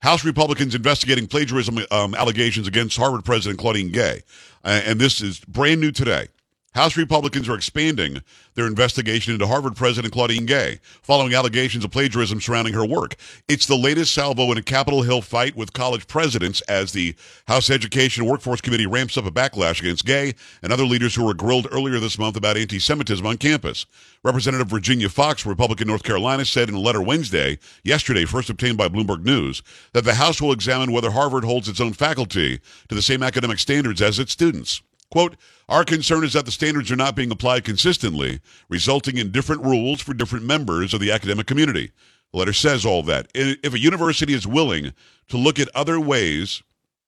House 0.00 0.24
Republicans 0.24 0.74
investigating 0.74 1.26
plagiarism 1.26 1.78
um, 1.90 2.14
allegations 2.14 2.66
against 2.66 2.96
Harvard 2.96 3.24
President 3.24 3.58
Claudine 3.58 3.90
Gay. 3.90 4.22
Uh, 4.64 4.80
and 4.84 4.98
this 4.98 5.20
is 5.20 5.40
brand 5.40 5.80
new 5.80 5.90
today. 5.90 6.28
House 6.74 6.96
Republicans 6.96 7.48
are 7.48 7.54
expanding 7.54 8.20
their 8.54 8.66
investigation 8.66 9.32
into 9.32 9.46
Harvard 9.46 9.76
President 9.76 10.12
Claudine 10.12 10.44
Gay 10.44 10.80
following 11.02 11.32
allegations 11.32 11.84
of 11.84 11.92
plagiarism 11.92 12.40
surrounding 12.40 12.74
her 12.74 12.84
work. 12.84 13.14
It's 13.46 13.66
the 13.66 13.76
latest 13.76 14.12
salvo 14.12 14.50
in 14.50 14.58
a 14.58 14.62
Capitol 14.62 15.02
Hill 15.02 15.22
fight 15.22 15.54
with 15.54 15.72
college 15.72 16.08
presidents 16.08 16.62
as 16.62 16.90
the 16.90 17.14
House 17.46 17.70
Education 17.70 18.24
Workforce 18.24 18.60
Committee 18.60 18.88
ramps 18.88 19.16
up 19.16 19.24
a 19.24 19.30
backlash 19.30 19.78
against 19.78 20.04
Gay 20.04 20.34
and 20.64 20.72
other 20.72 20.84
leaders 20.84 21.14
who 21.14 21.24
were 21.24 21.32
grilled 21.32 21.68
earlier 21.70 22.00
this 22.00 22.18
month 22.18 22.36
about 22.36 22.56
anti 22.56 22.80
Semitism 22.80 23.24
on 23.24 23.36
campus. 23.36 23.86
Representative 24.24 24.66
Virginia 24.66 25.08
Foxx, 25.08 25.46
Republican 25.46 25.86
North 25.86 26.02
Carolina, 26.02 26.44
said 26.44 26.68
in 26.68 26.74
a 26.74 26.80
letter 26.80 27.00
Wednesday, 27.00 27.56
yesterday, 27.84 28.24
first 28.24 28.50
obtained 28.50 28.78
by 28.78 28.88
Bloomberg 28.88 29.22
News, 29.24 29.62
that 29.92 30.04
the 30.04 30.14
House 30.14 30.42
will 30.42 30.50
examine 30.50 30.90
whether 30.90 31.12
Harvard 31.12 31.44
holds 31.44 31.68
its 31.68 31.80
own 31.80 31.92
faculty 31.92 32.58
to 32.88 32.96
the 32.96 33.02
same 33.02 33.22
academic 33.22 33.60
standards 33.60 34.02
as 34.02 34.18
its 34.18 34.32
students. 34.32 34.82
Quote, 35.10 35.36
our 35.68 35.84
concern 35.84 36.24
is 36.24 36.34
that 36.34 36.44
the 36.44 36.50
standards 36.50 36.90
are 36.92 36.96
not 36.96 37.16
being 37.16 37.30
applied 37.30 37.64
consistently, 37.64 38.40
resulting 38.68 39.16
in 39.16 39.32
different 39.32 39.62
rules 39.62 40.00
for 40.00 40.12
different 40.12 40.44
members 40.44 40.92
of 40.92 41.00
the 41.00 41.10
academic 41.10 41.46
community. 41.46 41.92
The 42.32 42.38
letter 42.38 42.52
says 42.52 42.84
all 42.84 43.02
that. 43.04 43.28
If 43.34 43.72
a 43.72 43.78
university 43.78 44.34
is 44.34 44.46
willing 44.46 44.92
to 45.28 45.36
look 45.36 45.58
at 45.58 45.68
other 45.74 45.98
ways 45.98 46.62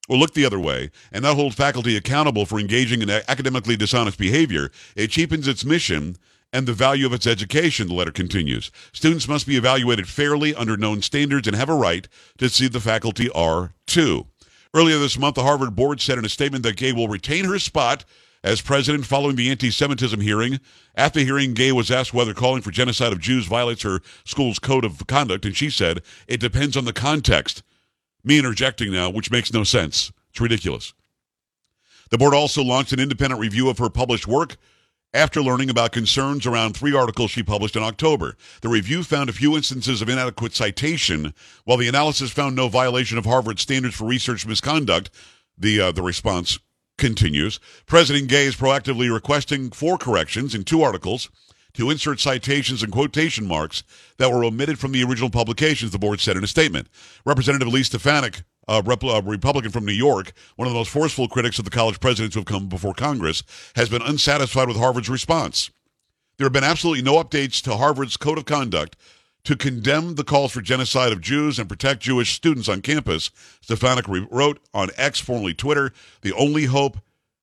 or 0.08 0.16
look 0.16 0.34
the 0.34 0.46
other 0.46 0.60
way 0.60 0.90
and 1.12 1.22
not 1.24 1.36
hold 1.36 1.54
faculty 1.54 1.96
accountable 1.96 2.46
for 2.46 2.58
engaging 2.58 3.02
in 3.02 3.10
academically 3.10 3.76
dishonest 3.76 4.18
behavior, 4.18 4.70
it 4.94 5.10
cheapens 5.10 5.48
its 5.48 5.64
mission 5.64 6.16
and 6.52 6.66
the 6.66 6.72
value 6.72 7.04
of 7.04 7.12
its 7.12 7.26
education, 7.26 7.88
the 7.88 7.94
letter 7.94 8.12
continues. 8.12 8.70
Students 8.92 9.28
must 9.28 9.46
be 9.46 9.56
evaluated 9.56 10.08
fairly 10.08 10.54
under 10.54 10.76
known 10.76 11.02
standards 11.02 11.46
and 11.46 11.56
have 11.56 11.68
a 11.68 11.74
right 11.74 12.08
to 12.38 12.48
see 12.48 12.68
the 12.68 12.80
faculty 12.80 13.28
are 13.30 13.74
too. 13.86 14.28
Earlier 14.72 14.98
this 14.98 15.18
month, 15.18 15.34
the 15.34 15.42
Harvard 15.42 15.74
board 15.74 16.00
said 16.00 16.18
in 16.18 16.24
a 16.24 16.28
statement 16.28 16.62
that 16.62 16.76
Gay 16.76 16.92
will 16.92 17.08
retain 17.08 17.44
her 17.46 17.58
spot 17.58 18.04
as 18.46 18.60
president 18.60 19.04
following 19.04 19.34
the 19.34 19.50
anti 19.50 19.70
Semitism 19.70 20.20
hearing. 20.20 20.60
After 20.94 21.18
hearing, 21.18 21.52
Gay 21.52 21.72
was 21.72 21.90
asked 21.90 22.14
whether 22.14 22.32
calling 22.32 22.62
for 22.62 22.70
genocide 22.70 23.12
of 23.12 23.18
Jews 23.18 23.46
violates 23.46 23.82
her 23.82 24.00
school's 24.24 24.60
code 24.60 24.84
of 24.84 25.04
conduct, 25.08 25.44
and 25.44 25.56
she 25.56 25.68
said, 25.68 26.00
It 26.28 26.38
depends 26.38 26.76
on 26.76 26.84
the 26.84 26.92
context. 26.92 27.64
Me 28.22 28.38
interjecting 28.38 28.92
now, 28.92 29.10
which 29.10 29.32
makes 29.32 29.52
no 29.52 29.64
sense. 29.64 30.12
It's 30.30 30.40
ridiculous. 30.40 30.94
The 32.10 32.18
board 32.18 32.34
also 32.34 32.62
launched 32.62 32.92
an 32.92 33.00
independent 33.00 33.40
review 33.40 33.68
of 33.68 33.78
her 33.78 33.90
published 33.90 34.28
work 34.28 34.56
after 35.12 35.42
learning 35.42 35.70
about 35.70 35.90
concerns 35.90 36.46
around 36.46 36.74
three 36.76 36.94
articles 36.94 37.32
she 37.32 37.42
published 37.42 37.74
in 37.74 37.82
October. 37.82 38.36
The 38.60 38.68
review 38.68 39.02
found 39.02 39.28
a 39.28 39.32
few 39.32 39.56
instances 39.56 40.00
of 40.02 40.08
inadequate 40.08 40.54
citation, 40.54 41.34
while 41.64 41.78
the 41.78 41.88
analysis 41.88 42.30
found 42.30 42.54
no 42.54 42.68
violation 42.68 43.18
of 43.18 43.24
Harvard's 43.24 43.62
standards 43.62 43.96
for 43.96 44.04
research 44.04 44.46
misconduct. 44.46 45.10
The 45.58 45.80
uh, 45.80 45.92
the 45.92 46.02
response 46.02 46.58
continues. 46.98 47.60
President 47.86 48.28
Gay 48.28 48.46
is 48.46 48.56
proactively 48.56 49.12
requesting 49.12 49.70
four 49.70 49.98
corrections 49.98 50.54
in 50.54 50.64
two 50.64 50.82
articles 50.82 51.30
to 51.74 51.90
insert 51.90 52.20
citations 52.20 52.82
and 52.82 52.90
quotation 52.90 53.46
marks 53.46 53.82
that 54.16 54.32
were 54.32 54.44
omitted 54.44 54.78
from 54.78 54.92
the 54.92 55.04
original 55.04 55.28
publications, 55.30 55.92
the 55.92 55.98
board 55.98 56.20
said 56.20 56.36
in 56.36 56.44
a 56.44 56.46
statement. 56.46 56.88
Representative 57.24 57.68
Elise 57.68 57.88
Stefanik, 57.88 58.42
a, 58.66 58.82
Rep- 58.82 59.02
a 59.02 59.20
Republican 59.22 59.70
from 59.70 59.84
New 59.84 59.92
York, 59.92 60.32
one 60.56 60.66
of 60.66 60.72
the 60.72 60.78
most 60.78 60.90
forceful 60.90 61.28
critics 61.28 61.58
of 61.58 61.64
the 61.66 61.70
college 61.70 62.00
presidents 62.00 62.34
who 62.34 62.40
have 62.40 62.46
come 62.46 62.68
before 62.68 62.94
Congress, 62.94 63.42
has 63.76 63.90
been 63.90 64.02
unsatisfied 64.02 64.68
with 64.68 64.78
Harvard's 64.78 65.10
response. 65.10 65.70
There 66.38 66.46
have 66.46 66.52
been 66.52 66.64
absolutely 66.64 67.02
no 67.02 67.22
updates 67.22 67.62
to 67.62 67.76
Harvard's 67.76 68.16
code 68.16 68.38
of 68.38 68.44
conduct 68.46 68.96
to 69.46 69.56
condemn 69.56 70.16
the 70.16 70.24
calls 70.24 70.50
for 70.50 70.60
genocide 70.60 71.12
of 71.12 71.20
Jews 71.20 71.60
and 71.60 71.68
protect 71.68 72.02
Jewish 72.02 72.34
students 72.34 72.68
on 72.68 72.82
campus. 72.82 73.30
Stefanik 73.60 74.06
wrote 74.08 74.58
on 74.74 74.90
X, 74.96 75.20
formerly 75.20 75.54
Twitter, 75.54 75.92
the 76.22 76.32
only 76.32 76.64
hope, 76.64 76.98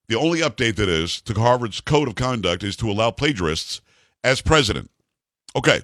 the 0.10 0.17
only 0.17 0.39
update 0.39 0.75
that 0.75 0.89
is 0.89 1.22
to 1.22 1.33
Harvard's 1.33 1.79
code 1.79 2.10
of 2.10 2.15
conduct 2.15 2.62
is 2.62 2.75
to 2.75 2.91
allow 2.91 3.10
plagiarists 3.10 3.79
as 4.22 4.41
president. 4.41 4.91
Okay, 5.55 5.81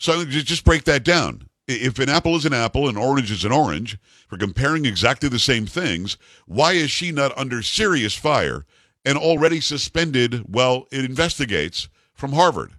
so 0.00 0.24
just 0.24 0.64
break 0.64 0.82
that 0.84 1.04
down. 1.04 1.48
If 1.68 2.00
an 2.00 2.08
apple 2.08 2.34
is 2.34 2.44
an 2.44 2.52
apple 2.52 2.88
and 2.88 2.98
orange 2.98 3.30
is 3.30 3.44
an 3.44 3.52
orange, 3.52 3.96
for 4.26 4.38
comparing 4.38 4.86
exactly 4.86 5.28
the 5.28 5.38
same 5.38 5.66
things, 5.66 6.16
why 6.46 6.72
is 6.72 6.90
she 6.90 7.12
not 7.12 7.36
under 7.38 7.62
serious 7.62 8.16
fire 8.16 8.66
and 9.04 9.16
already 9.16 9.60
suspended 9.60 10.52
while 10.52 10.88
it 10.90 11.04
investigates 11.04 11.88
from 12.12 12.32
Harvard? 12.32 12.72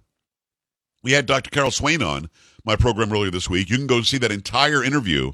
We 1.02 1.12
had 1.12 1.24
Dr. 1.24 1.48
Carol 1.50 1.70
Swain 1.70 2.02
on 2.02 2.28
my 2.64 2.76
program 2.76 3.12
earlier 3.12 3.30
this 3.30 3.48
week. 3.50 3.70
You 3.70 3.76
can 3.76 3.86
go 3.86 3.96
and 3.96 4.06
see 4.06 4.18
that 4.18 4.32
entire 4.32 4.82
interview 4.82 5.32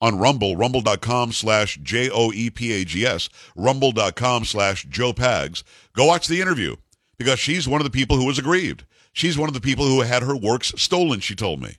on 0.00 0.18
Rumble, 0.18 0.56
rumble.com 0.56 1.32
slash 1.32 1.78
J 1.82 2.10
O 2.10 2.32
E 2.32 2.50
P 2.50 2.72
A 2.72 2.84
G 2.84 3.04
S, 3.04 3.28
rumble.com 3.56 4.44
slash 4.44 4.84
Joe 4.84 5.12
Pags. 5.12 5.62
Go 5.94 6.06
watch 6.06 6.26
the 6.26 6.40
interview 6.40 6.76
because 7.18 7.38
she's 7.38 7.68
one 7.68 7.80
of 7.80 7.84
the 7.84 7.90
people 7.90 8.16
who 8.16 8.26
was 8.26 8.38
aggrieved. 8.38 8.84
She's 9.12 9.36
one 9.36 9.48
of 9.48 9.54
the 9.54 9.60
people 9.60 9.86
who 9.86 10.00
had 10.00 10.22
her 10.22 10.36
works 10.36 10.72
stolen, 10.76 11.20
she 11.20 11.34
told 11.34 11.60
me. 11.60 11.76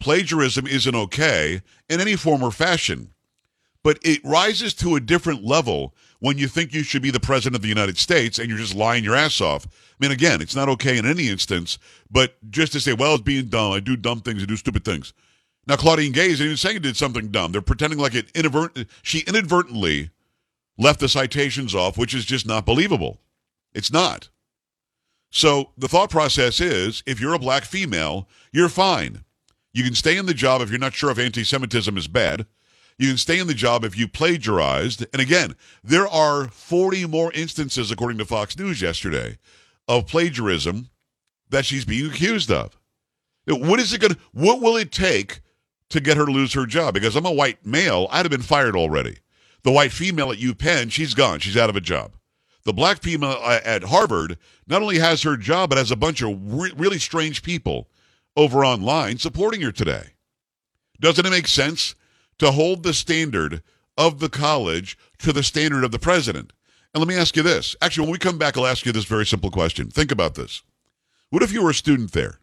Plagiarism 0.00 0.66
isn't 0.66 0.96
okay 0.96 1.62
in 1.88 2.00
any 2.00 2.16
form 2.16 2.42
or 2.42 2.50
fashion, 2.50 3.12
but 3.84 3.98
it 4.02 4.20
rises 4.24 4.74
to 4.74 4.96
a 4.96 5.00
different 5.00 5.44
level 5.44 5.94
when 6.22 6.38
you 6.38 6.46
think 6.46 6.72
you 6.72 6.84
should 6.84 7.02
be 7.02 7.10
the 7.10 7.18
president 7.18 7.56
of 7.56 7.62
the 7.62 7.68
United 7.68 7.98
States 7.98 8.38
and 8.38 8.48
you're 8.48 8.56
just 8.56 8.76
lying 8.76 9.02
your 9.02 9.16
ass 9.16 9.40
off. 9.40 9.66
I 9.66 9.96
mean, 9.98 10.12
again, 10.12 10.40
it's 10.40 10.54
not 10.54 10.68
okay 10.68 10.96
in 10.96 11.04
any 11.04 11.28
instance, 11.28 11.78
but 12.12 12.36
just 12.48 12.70
to 12.74 12.80
say, 12.80 12.92
well, 12.92 13.14
it's 13.14 13.24
being 13.24 13.46
dumb. 13.46 13.72
I 13.72 13.80
do 13.80 13.96
dumb 13.96 14.20
things. 14.20 14.40
I 14.40 14.46
do 14.46 14.54
stupid 14.54 14.84
things. 14.84 15.12
Now, 15.66 15.74
Claudine 15.74 16.12
Gay 16.12 16.30
isn't 16.30 16.44
even 16.44 16.56
saying 16.56 16.80
did 16.80 16.96
something 16.96 17.32
dumb. 17.32 17.50
They're 17.50 17.60
pretending 17.60 17.98
like 17.98 18.14
it 18.14 18.30
inadvertent. 18.36 18.88
She 19.02 19.24
inadvertently 19.26 20.10
left 20.78 21.00
the 21.00 21.08
citations 21.08 21.74
off, 21.74 21.98
which 21.98 22.14
is 22.14 22.24
just 22.24 22.46
not 22.46 22.66
believable. 22.66 23.18
It's 23.74 23.90
not. 23.92 24.28
So 25.32 25.70
the 25.76 25.88
thought 25.88 26.10
process 26.10 26.60
is 26.60 27.02
if 27.04 27.20
you're 27.20 27.34
a 27.34 27.38
black 27.40 27.64
female, 27.64 28.28
you're 28.52 28.68
fine. 28.68 29.24
You 29.72 29.82
can 29.82 29.96
stay 29.96 30.16
in 30.16 30.26
the 30.26 30.34
job 30.34 30.60
if 30.60 30.70
you're 30.70 30.78
not 30.78 30.94
sure 30.94 31.10
if 31.10 31.18
anti 31.18 31.42
Semitism 31.42 31.96
is 31.96 32.06
bad. 32.06 32.46
You 32.98 33.08
can 33.08 33.16
stay 33.16 33.38
in 33.38 33.46
the 33.46 33.54
job 33.54 33.84
if 33.84 33.96
you 33.96 34.06
plagiarized. 34.06 35.06
And 35.12 35.20
again, 35.20 35.56
there 35.82 36.06
are 36.06 36.48
40 36.48 37.06
more 37.06 37.32
instances, 37.32 37.90
according 37.90 38.18
to 38.18 38.24
Fox 38.24 38.58
News 38.58 38.80
yesterday, 38.80 39.38
of 39.88 40.06
plagiarism 40.06 40.90
that 41.48 41.64
she's 41.64 41.84
being 41.84 42.10
accused 42.10 42.50
of. 42.50 42.78
What 43.46 43.80
is 43.80 43.92
it 43.92 44.00
going 44.00 44.16
what 44.32 44.60
will 44.60 44.76
it 44.76 44.92
take 44.92 45.40
to 45.90 46.00
get 46.00 46.16
her 46.16 46.26
to 46.26 46.32
lose 46.32 46.52
her 46.52 46.66
job? 46.66 46.94
Because 46.94 47.16
I'm 47.16 47.26
a 47.26 47.32
white 47.32 47.66
male, 47.66 48.06
I'd 48.10 48.24
have 48.24 48.30
been 48.30 48.42
fired 48.42 48.76
already. 48.76 49.18
The 49.64 49.72
white 49.72 49.92
female 49.92 50.32
at 50.32 50.38
UPenn, 50.38 50.90
she's 50.90 51.14
gone. 51.14 51.38
She's 51.38 51.56
out 51.56 51.70
of 51.70 51.76
a 51.76 51.80
job. 51.80 52.12
The 52.64 52.72
black 52.72 53.02
female 53.02 53.38
uh, 53.42 53.60
at 53.64 53.84
Harvard 53.84 54.38
not 54.66 54.82
only 54.82 54.98
has 54.98 55.22
her 55.22 55.36
job, 55.36 55.70
but 55.70 55.78
has 55.78 55.90
a 55.90 55.96
bunch 55.96 56.22
of 56.22 56.52
re- 56.52 56.72
really 56.76 56.98
strange 56.98 57.42
people 57.42 57.88
over 58.36 58.64
online 58.64 59.18
supporting 59.18 59.60
her 59.62 59.72
today. 59.72 60.14
Doesn't 61.00 61.26
it 61.26 61.30
make 61.30 61.48
sense 61.48 61.94
to 62.42 62.50
hold 62.50 62.82
the 62.82 62.92
standard 62.92 63.62
of 63.96 64.18
the 64.18 64.28
college 64.28 64.98
to 65.18 65.32
the 65.32 65.42
standard 65.42 65.84
of 65.84 65.92
the 65.92 65.98
president? 65.98 66.52
And 66.92 67.00
let 67.00 67.08
me 67.08 67.16
ask 67.16 67.36
you 67.36 67.42
this. 67.42 67.76
Actually, 67.80 68.06
when 68.06 68.12
we 68.12 68.18
come 68.18 68.36
back, 68.36 68.58
I'll 68.58 68.66
ask 68.66 68.84
you 68.84 68.90
this 68.92 69.04
very 69.04 69.24
simple 69.24 69.50
question. 69.50 69.88
Think 69.88 70.10
about 70.10 70.34
this. 70.34 70.62
What 71.30 71.42
if 71.42 71.52
you 71.52 71.62
were 71.62 71.70
a 71.70 71.74
student 71.74 72.12
there? 72.12 72.40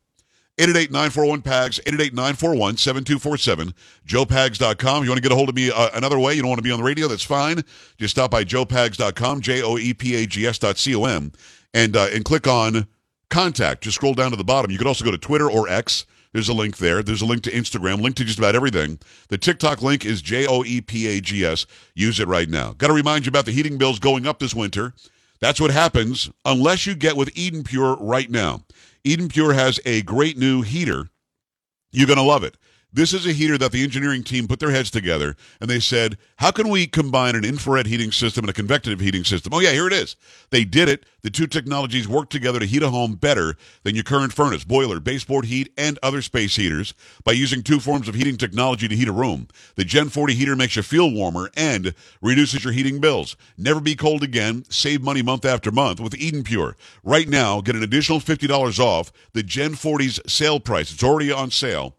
888-941-PAGS, 0.57 1.79
888-941-7247, 1.85 3.73
joepags.com. 4.05 5.03
You 5.03 5.09
want 5.09 5.17
to 5.17 5.21
get 5.21 5.31
a 5.31 5.35
hold 5.35 5.49
of 5.49 5.55
me 5.55 5.69
uh, 5.69 5.89
another 5.93 6.19
way, 6.19 6.33
you 6.33 6.41
don't 6.41 6.49
want 6.49 6.59
to 6.59 6.63
be 6.63 6.71
on 6.71 6.79
the 6.79 6.85
radio, 6.85 7.07
that's 7.07 7.23
fine. 7.23 7.63
Just 7.97 8.11
stop 8.11 8.31
by 8.31 8.43
joepags.com, 8.43 9.41
J-O-E-P-A-G-S 9.41 10.59
dot 10.59 10.77
C-O-M, 10.77 11.31
and, 11.73 11.95
uh, 11.95 12.07
and 12.13 12.25
click 12.25 12.47
on 12.47 12.87
contact. 13.29 13.83
Just 13.83 13.95
scroll 13.95 14.13
down 14.13 14.31
to 14.31 14.37
the 14.37 14.43
bottom. 14.43 14.71
You 14.71 14.77
could 14.77 14.87
also 14.87 15.05
go 15.05 15.11
to 15.11 15.17
Twitter 15.17 15.49
or 15.49 15.69
X. 15.69 16.05
There's 16.33 16.49
a 16.49 16.53
link 16.53 16.77
there. 16.77 17.01
There's 17.01 17.21
a 17.21 17.25
link 17.25 17.43
to 17.43 17.51
Instagram, 17.51 18.01
link 18.01 18.15
to 18.17 18.25
just 18.25 18.37
about 18.37 18.55
everything. 18.55 18.99
The 19.29 19.37
TikTok 19.37 19.81
link 19.81 20.05
is 20.05 20.21
J 20.21 20.45
O 20.47 20.63
E 20.63 20.79
P 20.81 21.07
A 21.07 21.21
G 21.21 21.43
S. 21.43 21.65
Use 21.95 22.19
it 22.19 22.27
right 22.27 22.49
now. 22.49 22.73
Got 22.73 22.87
to 22.87 22.93
remind 22.93 23.25
you 23.25 23.29
about 23.29 23.45
the 23.45 23.51
heating 23.51 23.77
bills 23.77 23.99
going 23.99 24.27
up 24.27 24.39
this 24.39 24.53
winter. 24.53 24.93
That's 25.39 25.59
what 25.59 25.71
happens 25.71 26.29
unless 26.45 26.85
you 26.85 26.95
get 26.95 27.17
with 27.17 27.35
Eden 27.35 27.63
Pure 27.63 27.97
right 28.01 28.29
now. 28.29 28.63
Eden 29.03 29.29
Pure 29.29 29.53
has 29.53 29.79
a 29.85 30.01
great 30.03 30.37
new 30.37 30.61
heater. 30.61 31.09
You're 31.91 32.07
going 32.07 32.17
to 32.17 32.23
love 32.23 32.43
it. 32.43 32.57
This 32.91 33.13
is 33.13 33.27
a 33.27 33.33
heater 33.33 33.55
that 33.59 33.71
the 33.71 33.83
engineering 33.83 34.23
team 34.23 34.47
put 34.47 34.59
their 34.59 34.71
heads 34.71 34.89
together 34.89 35.35
and 35.61 35.69
they 35.69 35.79
said, 35.79 36.17
how 36.37 36.49
can 36.49 36.69
we 36.69 36.87
combine 36.87 37.35
an 37.35 37.45
infrared 37.45 37.85
heating 37.85 38.11
system 38.11 38.45
and 38.45 38.49
a 38.49 38.53
convective 38.53 38.99
heating 38.99 39.23
system? 39.23 39.53
Oh, 39.53 39.59
yeah, 39.59 39.73
here 39.73 39.85
it 39.85 39.93
is. 39.93 40.15
They 40.49 40.65
did 40.65 40.89
it. 40.89 41.05
The 41.21 41.29
two 41.29 41.45
technologies 41.45 42.07
work 42.07 42.31
together 42.31 42.59
to 42.59 42.65
heat 42.65 42.81
a 42.81 42.89
home 42.89 43.13
better 43.13 43.55
than 43.83 43.93
your 43.93 44.03
current 44.03 44.33
furnace, 44.33 44.63
boiler, 44.63 44.99
baseboard 44.99 45.45
heat, 45.45 45.71
and 45.77 45.99
other 46.01 46.23
space 46.23 46.55
heaters 46.55 46.95
by 47.23 47.33
using 47.33 47.61
two 47.61 47.79
forms 47.79 48.07
of 48.07 48.15
heating 48.15 48.37
technology 48.37 48.87
to 48.87 48.95
heat 48.95 49.07
a 49.07 49.11
room. 49.11 49.49
The 49.75 49.85
Gen 49.85 50.09
40 50.09 50.33
heater 50.33 50.55
makes 50.55 50.75
you 50.75 50.81
feel 50.81 51.13
warmer 51.13 51.51
and 51.55 51.93
reduces 52.23 52.63
your 52.63 52.73
heating 52.73 52.99
bills. 52.99 53.35
Never 53.55 53.81
be 53.81 53.95
cold 53.95 54.23
again. 54.23 54.65
Save 54.69 55.03
money 55.03 55.21
month 55.21 55.45
after 55.45 55.71
month 55.71 55.99
with 55.99 56.15
Eden 56.15 56.43
Pure. 56.43 56.75
Right 57.03 57.29
now, 57.29 57.61
get 57.61 57.75
an 57.75 57.83
additional 57.83 58.19
$50 58.19 58.79
off 58.79 59.11
the 59.33 59.43
Gen 59.43 59.73
40's 59.73 60.19
sale 60.31 60.59
price. 60.59 60.91
It's 60.91 61.03
already 61.03 61.31
on 61.31 61.51
sale 61.51 61.95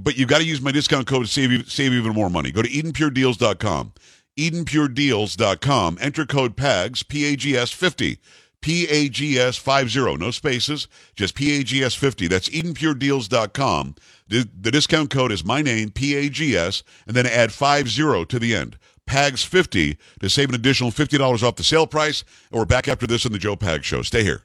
but 0.00 0.16
you've 0.16 0.28
got 0.28 0.38
to 0.38 0.44
use 0.44 0.60
my 0.60 0.72
discount 0.72 1.06
code 1.06 1.26
to 1.26 1.30
save, 1.30 1.70
save 1.70 1.92
even 1.92 2.12
more 2.12 2.30
money. 2.30 2.50
Go 2.50 2.62
to 2.62 2.68
EdenPureDeals.com. 2.68 3.92
EdenPureDeals.com. 4.38 5.98
Enter 6.00 6.26
code 6.26 6.56
PAGS, 6.56 7.02
P-A-G-S 7.04 7.70
50. 7.70 8.18
P-A-G-S 8.60 9.56
50. 9.56 10.16
No 10.16 10.30
spaces, 10.30 10.88
just 11.14 11.34
P-A-G-S 11.34 11.94
50. 11.94 12.28
That's 12.28 12.48
EdenPureDeals.com. 12.48 13.94
The, 14.26 14.48
the 14.58 14.70
discount 14.70 15.10
code 15.10 15.32
is 15.32 15.44
my 15.44 15.60
name, 15.60 15.90
P-A-G-S, 15.90 16.82
and 17.06 17.14
then 17.14 17.26
add 17.26 17.52
50 17.52 18.24
to 18.24 18.38
the 18.38 18.54
end. 18.54 18.78
PAGS 19.06 19.44
50 19.44 19.98
to 20.20 20.30
save 20.30 20.48
an 20.48 20.54
additional 20.54 20.90
$50 20.90 21.42
off 21.42 21.56
the 21.56 21.62
sale 21.62 21.86
price. 21.86 22.24
And 22.50 22.58
we're 22.58 22.64
back 22.64 22.88
after 22.88 23.06
this 23.06 23.26
in 23.26 23.32
the 23.32 23.38
Joe 23.38 23.56
Pags 23.56 23.84
Show. 23.84 24.02
Stay 24.02 24.22
here. 24.22 24.44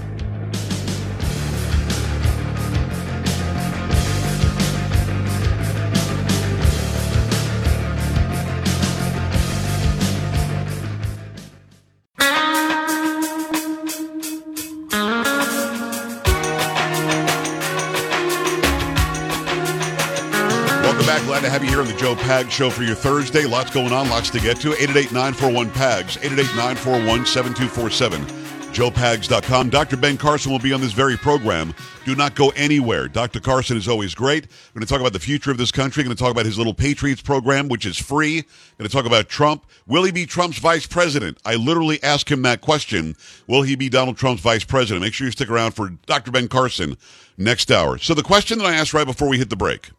Here 21.81 21.89
on 21.89 21.95
the 21.95 21.99
Joe 21.99 22.15
Pags 22.15 22.51
Show 22.51 22.69
for 22.69 22.83
your 22.83 22.95
Thursday. 22.95 23.45
Lots 23.45 23.71
going 23.71 23.93
on, 23.93 24.09
lots 24.09 24.29
to 24.31 24.39
get 24.39 24.59
to. 24.61 24.71
888-941-PAGS, 24.71 26.17
888-941-7247, 26.17 28.25
joepags.com. 28.73 29.69
Dr. 29.69 29.97
Ben 29.97 30.17
Carson 30.17 30.51
will 30.51 30.59
be 30.59 30.73
on 30.73 30.81
this 30.81 30.91
very 30.91 31.17
program. 31.17 31.73
Do 32.05 32.15
not 32.15 32.35
go 32.35 32.49
anywhere. 32.49 33.07
Dr. 33.07 33.39
Carson 33.39 33.77
is 33.77 33.87
always 33.87 34.13
great. 34.13 34.45
We're 34.45 34.79
going 34.79 34.87
to 34.87 34.91
talk 34.91 34.99
about 34.99 35.13
the 35.13 35.19
future 35.19 35.51
of 35.51 35.57
this 35.57 35.71
country. 35.71 36.01
We're 36.01 36.05
going 36.05 36.17
to 36.17 36.23
talk 36.23 36.31
about 36.31 36.45
his 36.45 36.57
little 36.57 36.73
Patriots 36.73 37.21
program, 37.21 37.67
which 37.67 37.85
is 37.85 37.97
free. 37.97 38.37
We're 38.37 38.77
going 38.79 38.89
to 38.89 38.95
talk 38.95 39.05
about 39.05 39.29
Trump. 39.29 39.65
Will 39.87 40.03
he 40.03 40.11
be 40.11 40.25
Trump's 40.25 40.59
vice 40.59 40.85
president? 40.85 41.37
I 41.45 41.55
literally 41.55 42.01
ask 42.03 42.29
him 42.29 42.41
that 42.43 42.61
question. 42.61 43.15
Will 43.47 43.63
he 43.63 43.75
be 43.75 43.89
Donald 43.89 44.17
Trump's 44.17 44.41
vice 44.41 44.63
president? 44.63 45.03
Make 45.03 45.13
sure 45.13 45.25
you 45.25 45.31
stick 45.31 45.49
around 45.49 45.71
for 45.71 45.89
Dr. 46.05 46.31
Ben 46.31 46.47
Carson 46.47 46.97
next 47.37 47.71
hour. 47.71 47.97
So 47.97 48.13
the 48.13 48.23
question 48.23 48.59
that 48.59 48.65
I 48.65 48.75
asked 48.75 48.93
right 48.93 49.07
before 49.07 49.29
we 49.29 49.37
hit 49.37 49.49
the 49.49 49.55
break 49.55 49.91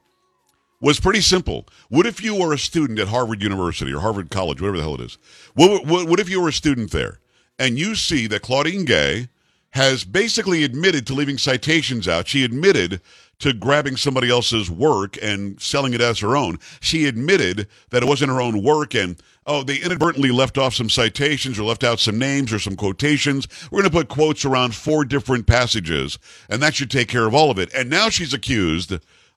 was 0.82 1.00
pretty 1.00 1.20
simple. 1.20 1.66
What 1.88 2.06
if 2.06 2.22
you 2.22 2.34
were 2.34 2.52
a 2.52 2.58
student 2.58 2.98
at 2.98 3.08
Harvard 3.08 3.40
University 3.40 3.92
or 3.92 4.00
Harvard 4.00 4.30
College, 4.30 4.60
whatever 4.60 4.76
the 4.76 4.82
hell 4.82 4.96
it 4.96 5.00
is? 5.00 5.16
What, 5.54 5.86
what, 5.86 6.08
what 6.08 6.20
if 6.20 6.28
you 6.28 6.42
were 6.42 6.48
a 6.48 6.52
student 6.52 6.90
there 6.90 7.20
and 7.58 7.78
you 7.78 7.94
see 7.94 8.26
that 8.26 8.42
Claudine 8.42 8.84
Gay 8.84 9.28
has 9.70 10.04
basically 10.04 10.64
admitted 10.64 11.06
to 11.06 11.14
leaving 11.14 11.38
citations 11.38 12.08
out? 12.08 12.26
She 12.26 12.44
admitted 12.44 13.00
to 13.38 13.52
grabbing 13.52 13.96
somebody 13.96 14.28
else's 14.28 14.70
work 14.70 15.16
and 15.22 15.60
selling 15.60 15.94
it 15.94 16.00
as 16.00 16.18
her 16.18 16.36
own. 16.36 16.58
She 16.80 17.06
admitted 17.06 17.68
that 17.90 18.02
it 18.02 18.06
wasn't 18.06 18.32
her 18.32 18.40
own 18.40 18.62
work 18.62 18.94
and 18.94 19.16
oh, 19.46 19.62
they 19.62 19.76
inadvertently 19.76 20.32
left 20.32 20.58
off 20.58 20.74
some 20.74 20.90
citations 20.90 21.60
or 21.60 21.62
left 21.62 21.84
out 21.84 22.00
some 22.00 22.18
names 22.18 22.52
or 22.52 22.58
some 22.58 22.74
quotations. 22.74 23.46
We're 23.70 23.82
going 23.82 23.90
to 23.90 23.96
put 23.96 24.08
quotes 24.08 24.44
around 24.44 24.74
four 24.74 25.04
different 25.04 25.46
passages, 25.46 26.18
and 26.48 26.62
that 26.62 26.74
should 26.74 26.90
take 26.90 27.08
care 27.08 27.26
of 27.26 27.34
all 27.34 27.50
of 27.50 27.58
it. 27.58 27.72
And 27.72 27.88
now 27.88 28.08
she's 28.08 28.34
accused 28.34 28.92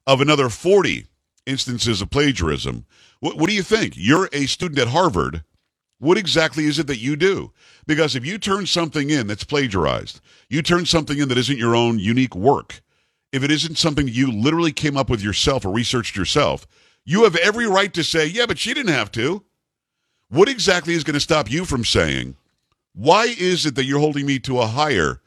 of 0.06 0.20
another 0.20 0.48
40 0.48 1.06
instances 1.46 2.02
of 2.02 2.10
plagiarism. 2.10 2.84
What, 3.20 3.36
what 3.36 3.48
do 3.48 3.54
you 3.54 3.62
think? 3.62 3.94
You're 3.96 4.28
a 4.32 4.46
student 4.46 4.78
at 4.78 4.88
Harvard. 4.88 5.44
What 5.98 6.18
exactly 6.18 6.66
is 6.66 6.78
it 6.78 6.86
that 6.88 6.98
you 6.98 7.16
do? 7.16 7.52
Because 7.86 8.14
if 8.14 8.26
you 8.26 8.36
turn 8.36 8.66
something 8.66 9.08
in 9.08 9.26
that's 9.26 9.44
plagiarized, 9.44 10.20
you 10.50 10.60
turn 10.60 10.84
something 10.84 11.18
in 11.18 11.28
that 11.28 11.38
isn't 11.38 11.58
your 11.58 11.74
own 11.74 11.98
unique 11.98 12.34
work, 12.34 12.82
if 13.32 13.42
it 13.42 13.50
isn't 13.50 13.78
something 13.78 14.06
you 14.08 14.30
literally 14.30 14.72
came 14.72 14.96
up 14.96 15.08
with 15.08 15.22
yourself 15.22 15.64
or 15.64 15.72
researched 15.72 16.16
yourself, 16.16 16.66
you 17.04 17.24
have 17.24 17.36
every 17.36 17.66
right 17.66 17.92
to 17.94 18.04
say, 18.04 18.26
yeah, 18.26 18.46
but 18.46 18.58
she 18.58 18.74
didn't 18.74 18.92
have 18.92 19.10
to. 19.12 19.44
What 20.28 20.48
exactly 20.48 20.94
is 20.94 21.04
going 21.04 21.14
to 21.14 21.20
stop 21.20 21.50
you 21.50 21.64
from 21.64 21.84
saying, 21.84 22.36
why 22.94 23.34
is 23.38 23.64
it 23.64 23.74
that 23.76 23.84
you're 23.84 24.00
holding 24.00 24.26
me 24.26 24.38
to 24.40 24.60
a 24.60 24.66
higher, 24.66 25.20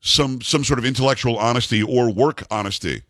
some, 0.00 0.40
some 0.40 0.64
sort 0.64 0.78
of 0.78 0.84
intellectual 0.84 1.38
honesty 1.38 1.82
or 1.82 2.12
work 2.12 2.44
honesty 2.50 3.02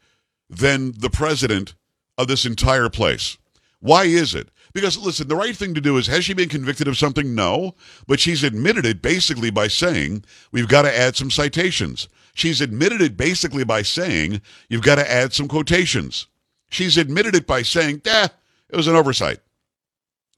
than 0.49 0.93
the 0.93 1.11
president 1.11 1.75
of 2.19 2.29
this 2.29 2.47
entire 2.47 2.89
place. 2.89 3.37
Why 3.81 4.05
is 4.05 4.35
it? 4.35 4.49
Because, 4.73 4.99
listen, 4.99 5.29
the 5.29 5.37
right 5.37 5.57
thing 5.57 5.75
to 5.75 5.81
do 5.81 5.97
is 5.99 6.09
has 6.09 6.25
she 6.25 6.35
been 6.35 6.49
convicted 6.49 6.89
of 6.89 6.99
something? 6.99 7.35
No. 7.35 7.75
But 8.07 8.19
she's 8.19 8.43
admitted 8.43 8.85
it 8.85 9.03
basically 9.03 9.51
by 9.51 9.69
saying 9.69 10.25
we've 10.51 10.69
got 10.69 10.83
to 10.83 10.99
add 10.99 11.17
some 11.17 11.31
citations. 11.31 12.09
She's 12.35 12.61
admitted 12.61 13.01
it 13.01 13.17
basically 13.17 13.63
by 13.63 13.83
saying 13.83 14.41
you've 14.69 14.83
got 14.83 14.97
to 14.97 15.11
add 15.11 15.33
some 15.33 15.47
quotations. 15.47 16.27
She's 16.69 16.97
admitted 16.99 17.37
it 17.37 17.47
by 17.47 17.63
saying, 17.63 18.03
eh, 18.05 18.29
it 18.69 18.77
was 18.77 18.89
an 18.89 18.97
oversight. 18.97 19.39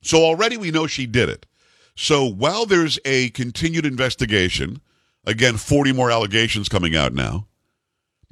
So 0.03 0.19
already 0.23 0.59
we 0.59 0.71
know 0.71 0.87
she 0.87 1.07
did 1.07 1.31
it. 1.31 1.47
So 1.95 2.27
while 2.27 2.67
there's 2.67 2.99
a 3.07 3.31
continued 3.31 3.87
investigation, 3.87 4.81
again, 5.25 5.57
40 5.57 5.93
more 5.93 6.11
allegations 6.11 6.69
coming 6.69 6.95
out 6.95 7.15
now, 7.15 7.47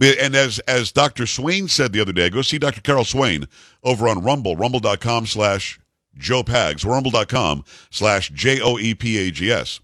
and 0.01 0.35
as 0.35 0.59
as 0.61 0.93
Dr. 0.93 1.27
Swain 1.27 1.69
said 1.69 1.93
the 1.93 2.01
other 2.01 2.13
day, 2.13 2.31
go 2.31 2.43
see 2.43 2.59
Dr. 2.59 2.81
Carol 2.81 3.05
Swain 3.05 3.47
over 3.83 4.09
on 4.09 4.23
Rumble, 4.23 4.57
rumble.com 4.57 5.27
slash 5.27 5.79
Joe 6.17 6.43
Pags, 6.43 6.85
rumble.com 6.85 7.65
slash 7.91 8.31
J 8.31 8.61
O 8.61 8.79
E 8.79 8.95
P 8.95 9.19
A 9.19 9.31
G 9.31 9.51
S. 9.51 9.81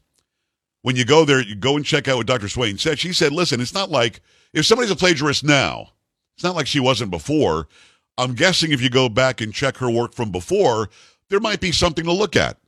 When 0.83 0.97
you 0.97 1.05
go 1.05 1.25
there, 1.25 1.40
you 1.40 1.55
go 1.55 1.76
and 1.76 1.85
check 1.85 2.09
out 2.09 2.17
what 2.17 2.26
Dr. 2.26 2.49
Swain 2.49 2.79
said. 2.79 2.99
She 2.99 3.12
said, 3.12 3.33
listen, 3.33 3.61
it's 3.61 3.75
not 3.75 3.90
like 3.90 4.21
if 4.52 4.64
somebody's 4.64 4.90
a 4.90 4.97
plagiarist 4.97 5.45
now, 5.45 5.90
it's 6.35 6.45
not 6.45 6.57
like 6.57 6.67
she 6.67 6.81
wasn't 6.81 7.11
before. 7.11 7.69
I'm 8.17 8.35
guessing 8.35 8.73
if 8.73 8.81
you 8.81 8.88
go 8.90 9.09
back 9.09 9.40
and 9.40 9.52
check 9.52 9.76
her 9.79 9.90
work 9.90 10.14
from 10.14 10.33
before, 10.33 10.88
there 11.29 11.40
might 11.40 11.61
be 11.61 11.73
something 11.73 12.05
to 12.05 12.12
look 12.12 12.35
at. 12.35 12.59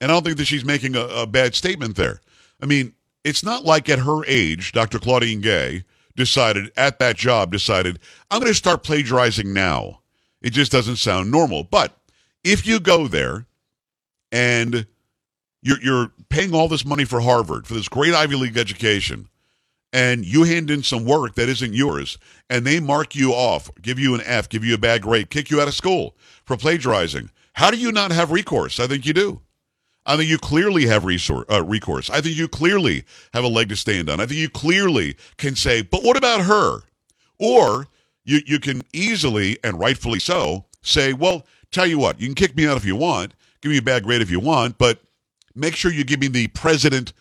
And 0.00 0.10
I 0.10 0.14
don't 0.14 0.24
think 0.24 0.38
that 0.38 0.46
she's 0.46 0.64
making 0.64 0.94
a, 0.94 1.04
a 1.06 1.26
bad 1.26 1.54
statement 1.54 1.96
there. 1.96 2.20
I 2.62 2.66
mean, 2.66 2.94
it's 3.24 3.42
not 3.42 3.64
like 3.64 3.88
at 3.88 3.98
her 3.98 4.24
age, 4.26 4.72
Dr. 4.72 4.98
Claudine 4.98 5.40
Gay 5.40 5.82
decided 6.18 6.70
at 6.76 6.98
that 6.98 7.16
job, 7.16 7.50
decided, 7.50 7.98
I'm 8.30 8.40
going 8.40 8.50
to 8.50 8.54
start 8.54 8.82
plagiarizing 8.82 9.54
now. 9.54 10.00
It 10.42 10.50
just 10.50 10.70
doesn't 10.70 10.96
sound 10.96 11.30
normal. 11.30 11.64
But 11.64 11.96
if 12.44 12.66
you 12.66 12.80
go 12.80 13.08
there 13.08 13.46
and 14.30 14.86
you're, 15.62 15.80
you're 15.80 16.12
paying 16.28 16.54
all 16.54 16.68
this 16.68 16.84
money 16.84 17.04
for 17.04 17.20
Harvard, 17.20 17.66
for 17.66 17.74
this 17.74 17.88
great 17.88 18.12
Ivy 18.12 18.36
League 18.36 18.58
education, 18.58 19.28
and 19.92 20.24
you 20.24 20.42
hand 20.42 20.70
in 20.70 20.82
some 20.82 21.06
work 21.06 21.36
that 21.36 21.48
isn't 21.48 21.72
yours, 21.72 22.18
and 22.50 22.66
they 22.66 22.78
mark 22.78 23.14
you 23.14 23.32
off, 23.32 23.70
give 23.80 23.98
you 23.98 24.14
an 24.14 24.20
F, 24.24 24.48
give 24.48 24.64
you 24.64 24.74
a 24.74 24.78
bad 24.78 25.02
grade, 25.02 25.30
kick 25.30 25.50
you 25.50 25.60
out 25.60 25.68
of 25.68 25.74
school 25.74 26.14
for 26.44 26.56
plagiarizing, 26.56 27.30
how 27.54 27.70
do 27.70 27.78
you 27.78 27.90
not 27.90 28.12
have 28.12 28.30
recourse? 28.30 28.78
I 28.78 28.86
think 28.86 29.06
you 29.06 29.14
do. 29.14 29.40
I 30.06 30.16
think 30.16 30.30
you 30.30 30.38
clearly 30.38 30.86
have 30.86 31.02
resor- 31.02 31.44
uh, 31.50 31.62
recourse. 31.62 32.08
I 32.08 32.20
think 32.20 32.36
you 32.36 32.48
clearly 32.48 33.04
have 33.34 33.44
a 33.44 33.48
leg 33.48 33.68
to 33.68 33.76
stand 33.76 34.08
on. 34.08 34.20
I 34.20 34.26
think 34.26 34.40
you 34.40 34.48
clearly 34.48 35.16
can 35.36 35.54
say, 35.54 35.82
but 35.82 36.02
what 36.02 36.16
about 36.16 36.42
her? 36.42 36.80
Or 37.38 37.88
you, 38.24 38.40
you 38.46 38.58
can 38.58 38.82
easily, 38.92 39.58
and 39.62 39.78
rightfully 39.78 40.18
so, 40.18 40.64
say, 40.82 41.12
well, 41.12 41.46
tell 41.70 41.86
you 41.86 41.98
what, 41.98 42.20
you 42.20 42.26
can 42.26 42.34
kick 42.34 42.56
me 42.56 42.66
out 42.66 42.76
if 42.76 42.84
you 42.84 42.96
want, 42.96 43.34
give 43.60 43.70
me 43.70 43.78
a 43.78 43.82
bad 43.82 44.04
grade 44.04 44.22
if 44.22 44.30
you 44.30 44.40
want, 44.40 44.78
but 44.78 45.00
make 45.54 45.76
sure 45.76 45.92
you 45.92 46.04
give 46.04 46.20
me 46.20 46.28
the 46.28 46.48
president 46.48 47.12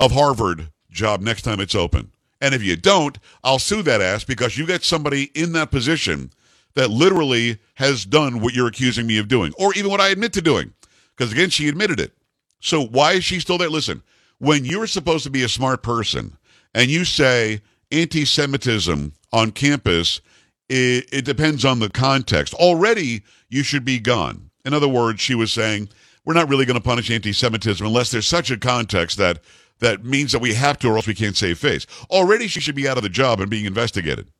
of 0.00 0.12
Harvard 0.12 0.70
job 0.90 1.20
next 1.20 1.42
time 1.42 1.60
it's 1.60 1.74
open. 1.74 2.12
And 2.40 2.54
if 2.54 2.62
you 2.62 2.76
don't, 2.76 3.18
I'll 3.42 3.58
sue 3.58 3.82
that 3.82 4.00
ass 4.00 4.24
because 4.24 4.56
you 4.56 4.66
get 4.66 4.84
somebody 4.84 5.30
in 5.34 5.52
that 5.52 5.70
position 5.70 6.30
that 6.74 6.90
literally 6.90 7.58
has 7.74 8.04
done 8.04 8.40
what 8.40 8.54
you're 8.54 8.68
accusing 8.68 9.06
me 9.06 9.18
of 9.18 9.28
doing, 9.28 9.52
or 9.58 9.74
even 9.74 9.90
what 9.90 10.00
I 10.00 10.08
admit 10.08 10.32
to 10.34 10.42
doing. 10.42 10.72
Because 11.18 11.32
again, 11.32 11.50
she 11.50 11.68
admitted 11.68 11.98
it. 11.98 12.12
So 12.60 12.84
why 12.86 13.12
is 13.14 13.24
she 13.24 13.40
still 13.40 13.58
there? 13.58 13.68
Listen, 13.68 14.02
when 14.38 14.64
you're 14.64 14.86
supposed 14.86 15.24
to 15.24 15.30
be 15.30 15.42
a 15.42 15.48
smart 15.48 15.82
person 15.82 16.36
and 16.74 16.90
you 16.90 17.04
say 17.04 17.60
anti 17.90 18.24
Semitism 18.24 19.12
on 19.32 19.50
campus, 19.50 20.20
it, 20.68 21.08
it, 21.12 21.24
depends 21.24 21.64
on 21.64 21.80
the 21.80 21.90
context. 21.90 22.54
Already, 22.54 23.22
you 23.48 23.62
should 23.62 23.84
be 23.84 23.98
gone. 23.98 24.50
In 24.64 24.74
other 24.74 24.88
words, 24.88 25.20
she 25.20 25.34
was 25.34 25.52
saying, 25.52 25.88
we're 26.24 26.34
not 26.34 26.48
really 26.48 26.66
going 26.66 26.78
to 26.78 26.84
punish 26.84 27.10
anti 27.10 27.32
Semitism 27.32 27.84
unless 27.84 28.10
there's 28.10 28.26
such 28.26 28.50
a 28.50 28.56
context 28.56 29.18
that 29.18 29.40
that 29.80 30.04
means 30.04 30.32
that 30.32 30.40
we 30.40 30.54
have 30.54 30.78
to 30.78 30.88
or 30.88 30.96
else 30.96 31.06
we 31.06 31.14
can't 31.14 31.36
save 31.36 31.58
face. 31.58 31.86
Already, 32.10 32.48
she 32.48 32.60
should 32.60 32.74
be 32.74 32.88
out 32.88 32.96
of 32.96 33.02
the 33.02 33.08
job 33.08 33.40
and 33.40 33.50
being 33.50 33.64
investigated 33.64 34.30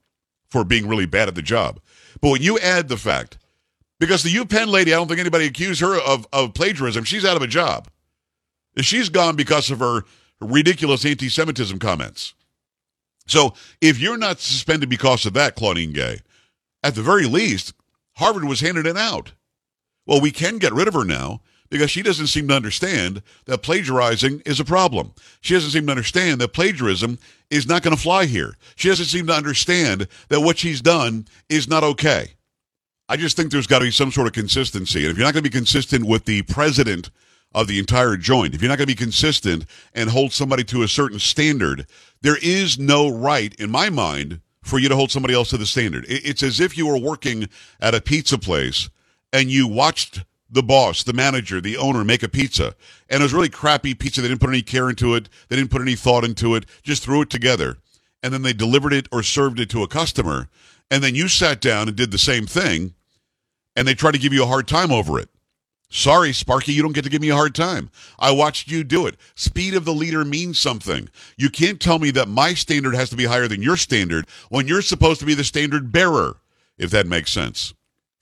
for 0.51 0.65
being 0.65 0.87
really 0.87 1.07
bad 1.07 1.29
at 1.29 1.35
the 1.35 1.43
job. 1.43 1.81
But 2.21 2.31
when 2.31 2.43
you 2.43 2.59
add 2.59 2.89
the 2.89 2.97
fact, 2.97 3.39
because 3.99 4.23
the 4.23 4.33
UPenn 4.33 4.69
lady, 4.69 4.93
I 4.93 4.97
don't 4.97 5.09
think 5.09 5.21
anybody 5.21 5.47
accused 5.47 5.81
her 5.81 5.99
of, 6.01 6.27
of 6.33 6.55
plagiarism, 6.55 7.05
she's 7.05 7.25
out 7.25 7.37
of 7.37 7.43
a 7.43 7.47
job. 7.49 7.89
She's 8.79 9.09
gone 9.09 9.37
because 9.37 9.71
of 9.71 9.81
her 9.81 10.03
ridiculous 10.41 11.05
anti 11.05 11.29
Semitism 11.29 11.79
comments. 11.79 12.35
So 13.27 13.55
if 13.81 13.99
you're 13.99 14.17
not 14.17 14.41
suspended 14.41 14.89
because 14.89 15.27
of 15.27 15.35
that, 15.35 15.57
Claudine 15.57 15.93
Gay, 15.93 16.19
at 16.83 16.95
the 16.95 17.03
very 17.03 17.27
least, 17.27 17.75
Harvard 18.17 18.45
was 18.45 18.61
handing 18.61 18.87
it 18.87 18.97
out. 18.97 19.33
Well, 20.07 20.21
we 20.21 20.31
can 20.31 20.59
get 20.59 20.73
rid 20.73 20.89
of 20.89 20.95
her 20.95 21.05
now 21.05 21.41
because 21.71 21.91
she 21.91 22.03
doesn't 22.03 22.29
seem 22.29 22.49
to 22.49 22.55
understand 22.55 23.23
that 23.45 23.63
plagiarizing 23.63 24.41
is 24.47 24.59
a 24.59 24.65
problem. 24.65 25.13
She 25.41 25.55
doesn't 25.55 25.71
seem 25.71 25.87
to 25.87 25.93
understand 25.93 26.41
that 26.41 26.55
plagiarism 26.55 27.19
is 27.51 27.67
not 27.67 27.83
going 27.83 27.95
to 27.95 28.03
fly 28.03 28.25
here. 28.25 28.57
She 28.77 28.89
doesn't 28.89 29.07
seem 29.07 29.27
to 29.27 29.35
understand 29.35 30.09
that 30.29 30.41
what 30.41 30.59
she's 30.59 30.81
done 30.81 31.27
is 31.49 31.69
not 31.69 31.85
okay. 31.85 32.35
I 33.09 33.17
just 33.17 33.37
think 33.37 33.51
there's 33.51 33.67
got 33.67 33.79
to 33.79 33.87
be 33.87 33.91
some 33.91 34.13
sort 34.13 34.27
of 34.27 34.35
consistency. 34.35 35.05
And 35.05 35.11
if 35.11 35.17
you're 35.17 35.27
not 35.27 35.33
going 35.33 35.45
to 35.45 35.51
be 35.51 35.57
consistent 35.57 36.05
with 36.05 36.27
the 36.27 36.43
president 36.43 37.11
of 37.55 37.67
the 37.67 37.79
entire 37.79 38.17
joint, 38.17 38.55
if 38.55 38.61
you're 38.61 38.69
not 38.69 38.77
going 38.77 38.87
to 38.87 38.95
be 38.95 39.03
consistent 39.03 39.65
and 39.95 40.11
hold 40.11 40.33
somebody 40.33 40.63
to 40.65 40.83
a 40.83 40.89
certain 40.89 41.19
standard, 41.19 41.87
there 42.21 42.37
is 42.43 42.79
no 42.79 43.09
right, 43.09 43.55
in 43.55 43.71
my 43.71 43.89
mind, 43.89 44.41
for 44.63 44.79
you 44.79 44.89
to 44.91 44.97
hold 44.97 45.11
somebody 45.11 45.33
else 45.33 45.51
to 45.51 45.57
the 45.57 45.65
standard. 45.65 46.05
It's 46.09 46.43
as 46.43 46.61
if 46.61 46.77
you 46.77 46.87
were 46.87 46.99
working 46.99 47.49
at 47.81 47.95
a 47.95 48.03
pizza 48.03 48.37
place 48.37 48.91
and 49.33 49.51
you 49.51 49.67
watched 49.67 50.25
the 50.51 50.63
boss, 50.63 51.03
the 51.03 51.13
manager, 51.13 51.61
the 51.61 51.77
owner 51.79 52.05
make 52.05 52.23
a 52.23 52.29
pizza. 52.29 52.75
And 53.09 53.21
it 53.21 53.25
was 53.25 53.33
really 53.33 53.49
crappy 53.49 53.95
pizza. 53.95 54.21
They 54.21 54.29
didn't 54.29 54.41
put 54.41 54.51
any 54.51 54.63
care 54.63 54.91
into 54.91 55.15
it. 55.15 55.29
They 55.49 55.57
didn't 55.57 55.71
put 55.71 55.83
any 55.83 55.95
thought 55.95 56.25
into 56.25 56.55
it. 56.55 56.67
Just 56.83 57.03
threw 57.03 57.23
it 57.23 57.31
together. 57.31 57.79
And 58.23 58.35
then 58.35 58.43
they 58.43 58.53
delivered 58.53 58.93
it 58.93 59.09
or 59.13 59.23
served 59.23 59.61
it 59.61 59.71
to 59.71 59.83
a 59.83 59.89
customer. 59.89 60.49
And 60.91 61.03
then 61.03 61.15
you 61.15 61.29
sat 61.29 61.61
down 61.61 61.89
and 61.89 61.97
did 61.97 62.11
the 62.11 62.19
same 62.19 62.47
thing. 62.47 62.95
And 63.79 63.87
they 63.87 63.95
try 63.95 64.11
to 64.11 64.19
give 64.19 64.33
you 64.33 64.43
a 64.43 64.47
hard 64.47 64.67
time 64.67 64.91
over 64.91 65.21
it. 65.21 65.29
Sorry, 65.89 66.33
Sparky, 66.33 66.73
you 66.73 66.83
don't 66.83 66.97
get 66.97 67.05
to 67.05 67.11
give 67.11 67.23
me 67.23 67.29
a 67.29 67.37
hard 67.37 67.55
time. 67.55 67.91
I 68.19 68.33
watched 68.33 68.73
you 68.73 68.83
do 68.83 69.07
it. 69.07 69.15
Speed 69.37 69.75
of 69.75 69.85
the 69.85 69.95
leader 69.95 70.25
means 70.25 70.59
something. 70.59 71.09
You 71.37 71.49
can't 71.49 71.81
tell 71.81 72.01
me 72.01 72.11
that 72.11 72.27
my 72.27 72.55
standard 72.55 72.97
has 72.97 73.09
to 73.11 73.17
be 73.17 73.27
higher 73.27 73.47
than 73.47 73.63
your 73.63 73.77
standard 73.77 74.27
when 74.49 74.67
you're 74.67 74.83
supposed 74.83 75.21
to 75.21 75.27
be 75.27 75.35
the 75.35 75.45
standard 75.45 75.93
bearer, 75.93 76.39
if 76.77 76.91
that 76.91 77.07
makes 77.07 77.31
sense. 77.31 77.73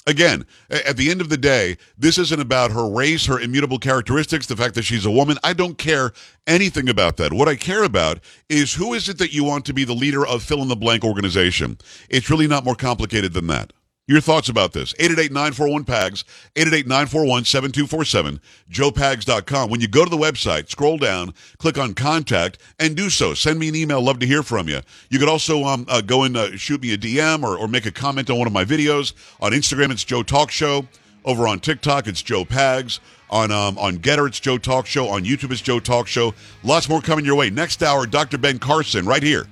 Again, 0.06 0.44
at 0.68 0.98
the 0.98 1.10
end 1.10 1.22
of 1.22 1.30
the 1.30 1.38
day, 1.38 1.78
this 1.96 2.18
isn't 2.18 2.40
about 2.40 2.70
her 2.72 2.86
race, 2.86 3.24
her 3.24 3.40
immutable 3.40 3.78
characteristics, 3.78 4.44
the 4.44 4.56
fact 4.56 4.74
that 4.74 4.84
she's 4.84 5.06
a 5.06 5.10
woman. 5.10 5.38
I 5.42 5.54
don't 5.54 5.78
care 5.78 6.12
anything 6.46 6.90
about 6.90 7.16
that. 7.16 7.32
What 7.32 7.48
I 7.48 7.56
care 7.56 7.82
about 7.82 8.20
is 8.50 8.74
who 8.74 8.92
is 8.92 9.08
it 9.08 9.16
that 9.18 9.32
you 9.32 9.42
want 9.42 9.64
to 9.64 9.72
be 9.72 9.84
the 9.84 9.94
leader 9.94 10.24
of 10.26 10.42
fill 10.42 10.60
in 10.60 10.68
the 10.68 10.76
blank 10.76 11.02
organization. 11.02 11.78
It's 12.10 12.28
really 12.28 12.46
not 12.46 12.64
more 12.64 12.76
complicated 12.76 13.32
than 13.32 13.46
that. 13.46 13.72
Your 14.08 14.20
thoughts 14.20 14.48
about 14.48 14.72
this? 14.72 14.92
888-941-PAGS, 14.94 16.24
888-941-7247, 16.54 18.38
joepags.com. 18.70 19.68
When 19.68 19.80
you 19.80 19.88
go 19.88 20.04
to 20.04 20.10
the 20.10 20.16
website, 20.16 20.70
scroll 20.70 20.96
down, 20.96 21.34
click 21.58 21.76
on 21.76 21.92
contact, 21.92 22.58
and 22.78 22.96
do 22.96 23.10
so. 23.10 23.34
Send 23.34 23.58
me 23.58 23.68
an 23.68 23.74
email. 23.74 24.00
Love 24.00 24.20
to 24.20 24.26
hear 24.26 24.44
from 24.44 24.68
you. 24.68 24.80
You 25.10 25.18
could 25.18 25.28
also 25.28 25.64
um, 25.64 25.86
uh, 25.88 26.02
go 26.02 26.22
and 26.22 26.36
uh, 26.36 26.56
shoot 26.56 26.82
me 26.82 26.92
a 26.92 26.98
DM 26.98 27.42
or, 27.42 27.58
or 27.58 27.66
make 27.66 27.84
a 27.84 27.90
comment 27.90 28.30
on 28.30 28.38
one 28.38 28.46
of 28.46 28.52
my 28.52 28.64
videos. 28.64 29.12
On 29.40 29.50
Instagram, 29.50 29.90
it's 29.90 30.04
Joe 30.04 30.22
Talk 30.22 30.52
Show. 30.52 30.86
Over 31.24 31.48
on 31.48 31.58
TikTok, 31.58 32.06
it's 32.06 32.22
Joe 32.22 32.44
Pags. 32.44 33.00
On 33.28 33.50
um, 33.50 33.76
on 33.78 33.96
Gettr, 33.96 34.28
it's 34.28 34.38
Joe 34.38 34.56
Talk 34.58 34.86
Show. 34.86 35.08
On 35.08 35.24
YouTube, 35.24 35.50
it's 35.50 35.60
Joe 35.60 35.80
Talk 35.80 36.06
Show. 36.06 36.32
Lots 36.62 36.88
more 36.88 37.00
coming 37.00 37.24
your 37.24 37.34
way. 37.34 37.50
Next 37.50 37.82
hour, 37.82 38.06
Dr. 38.06 38.38
Ben 38.38 38.60
Carson, 38.60 39.04
right 39.04 39.24
here 39.24 39.48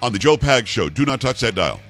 on 0.00 0.12
the 0.12 0.18
Joe 0.20 0.36
Pags 0.36 0.68
Show. 0.68 0.88
Do 0.88 1.04
not 1.04 1.20
touch 1.20 1.40
that 1.40 1.56
dial. 1.56 1.80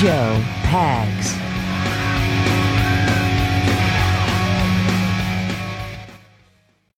Joe 0.00 0.40
Pags. 0.62 1.47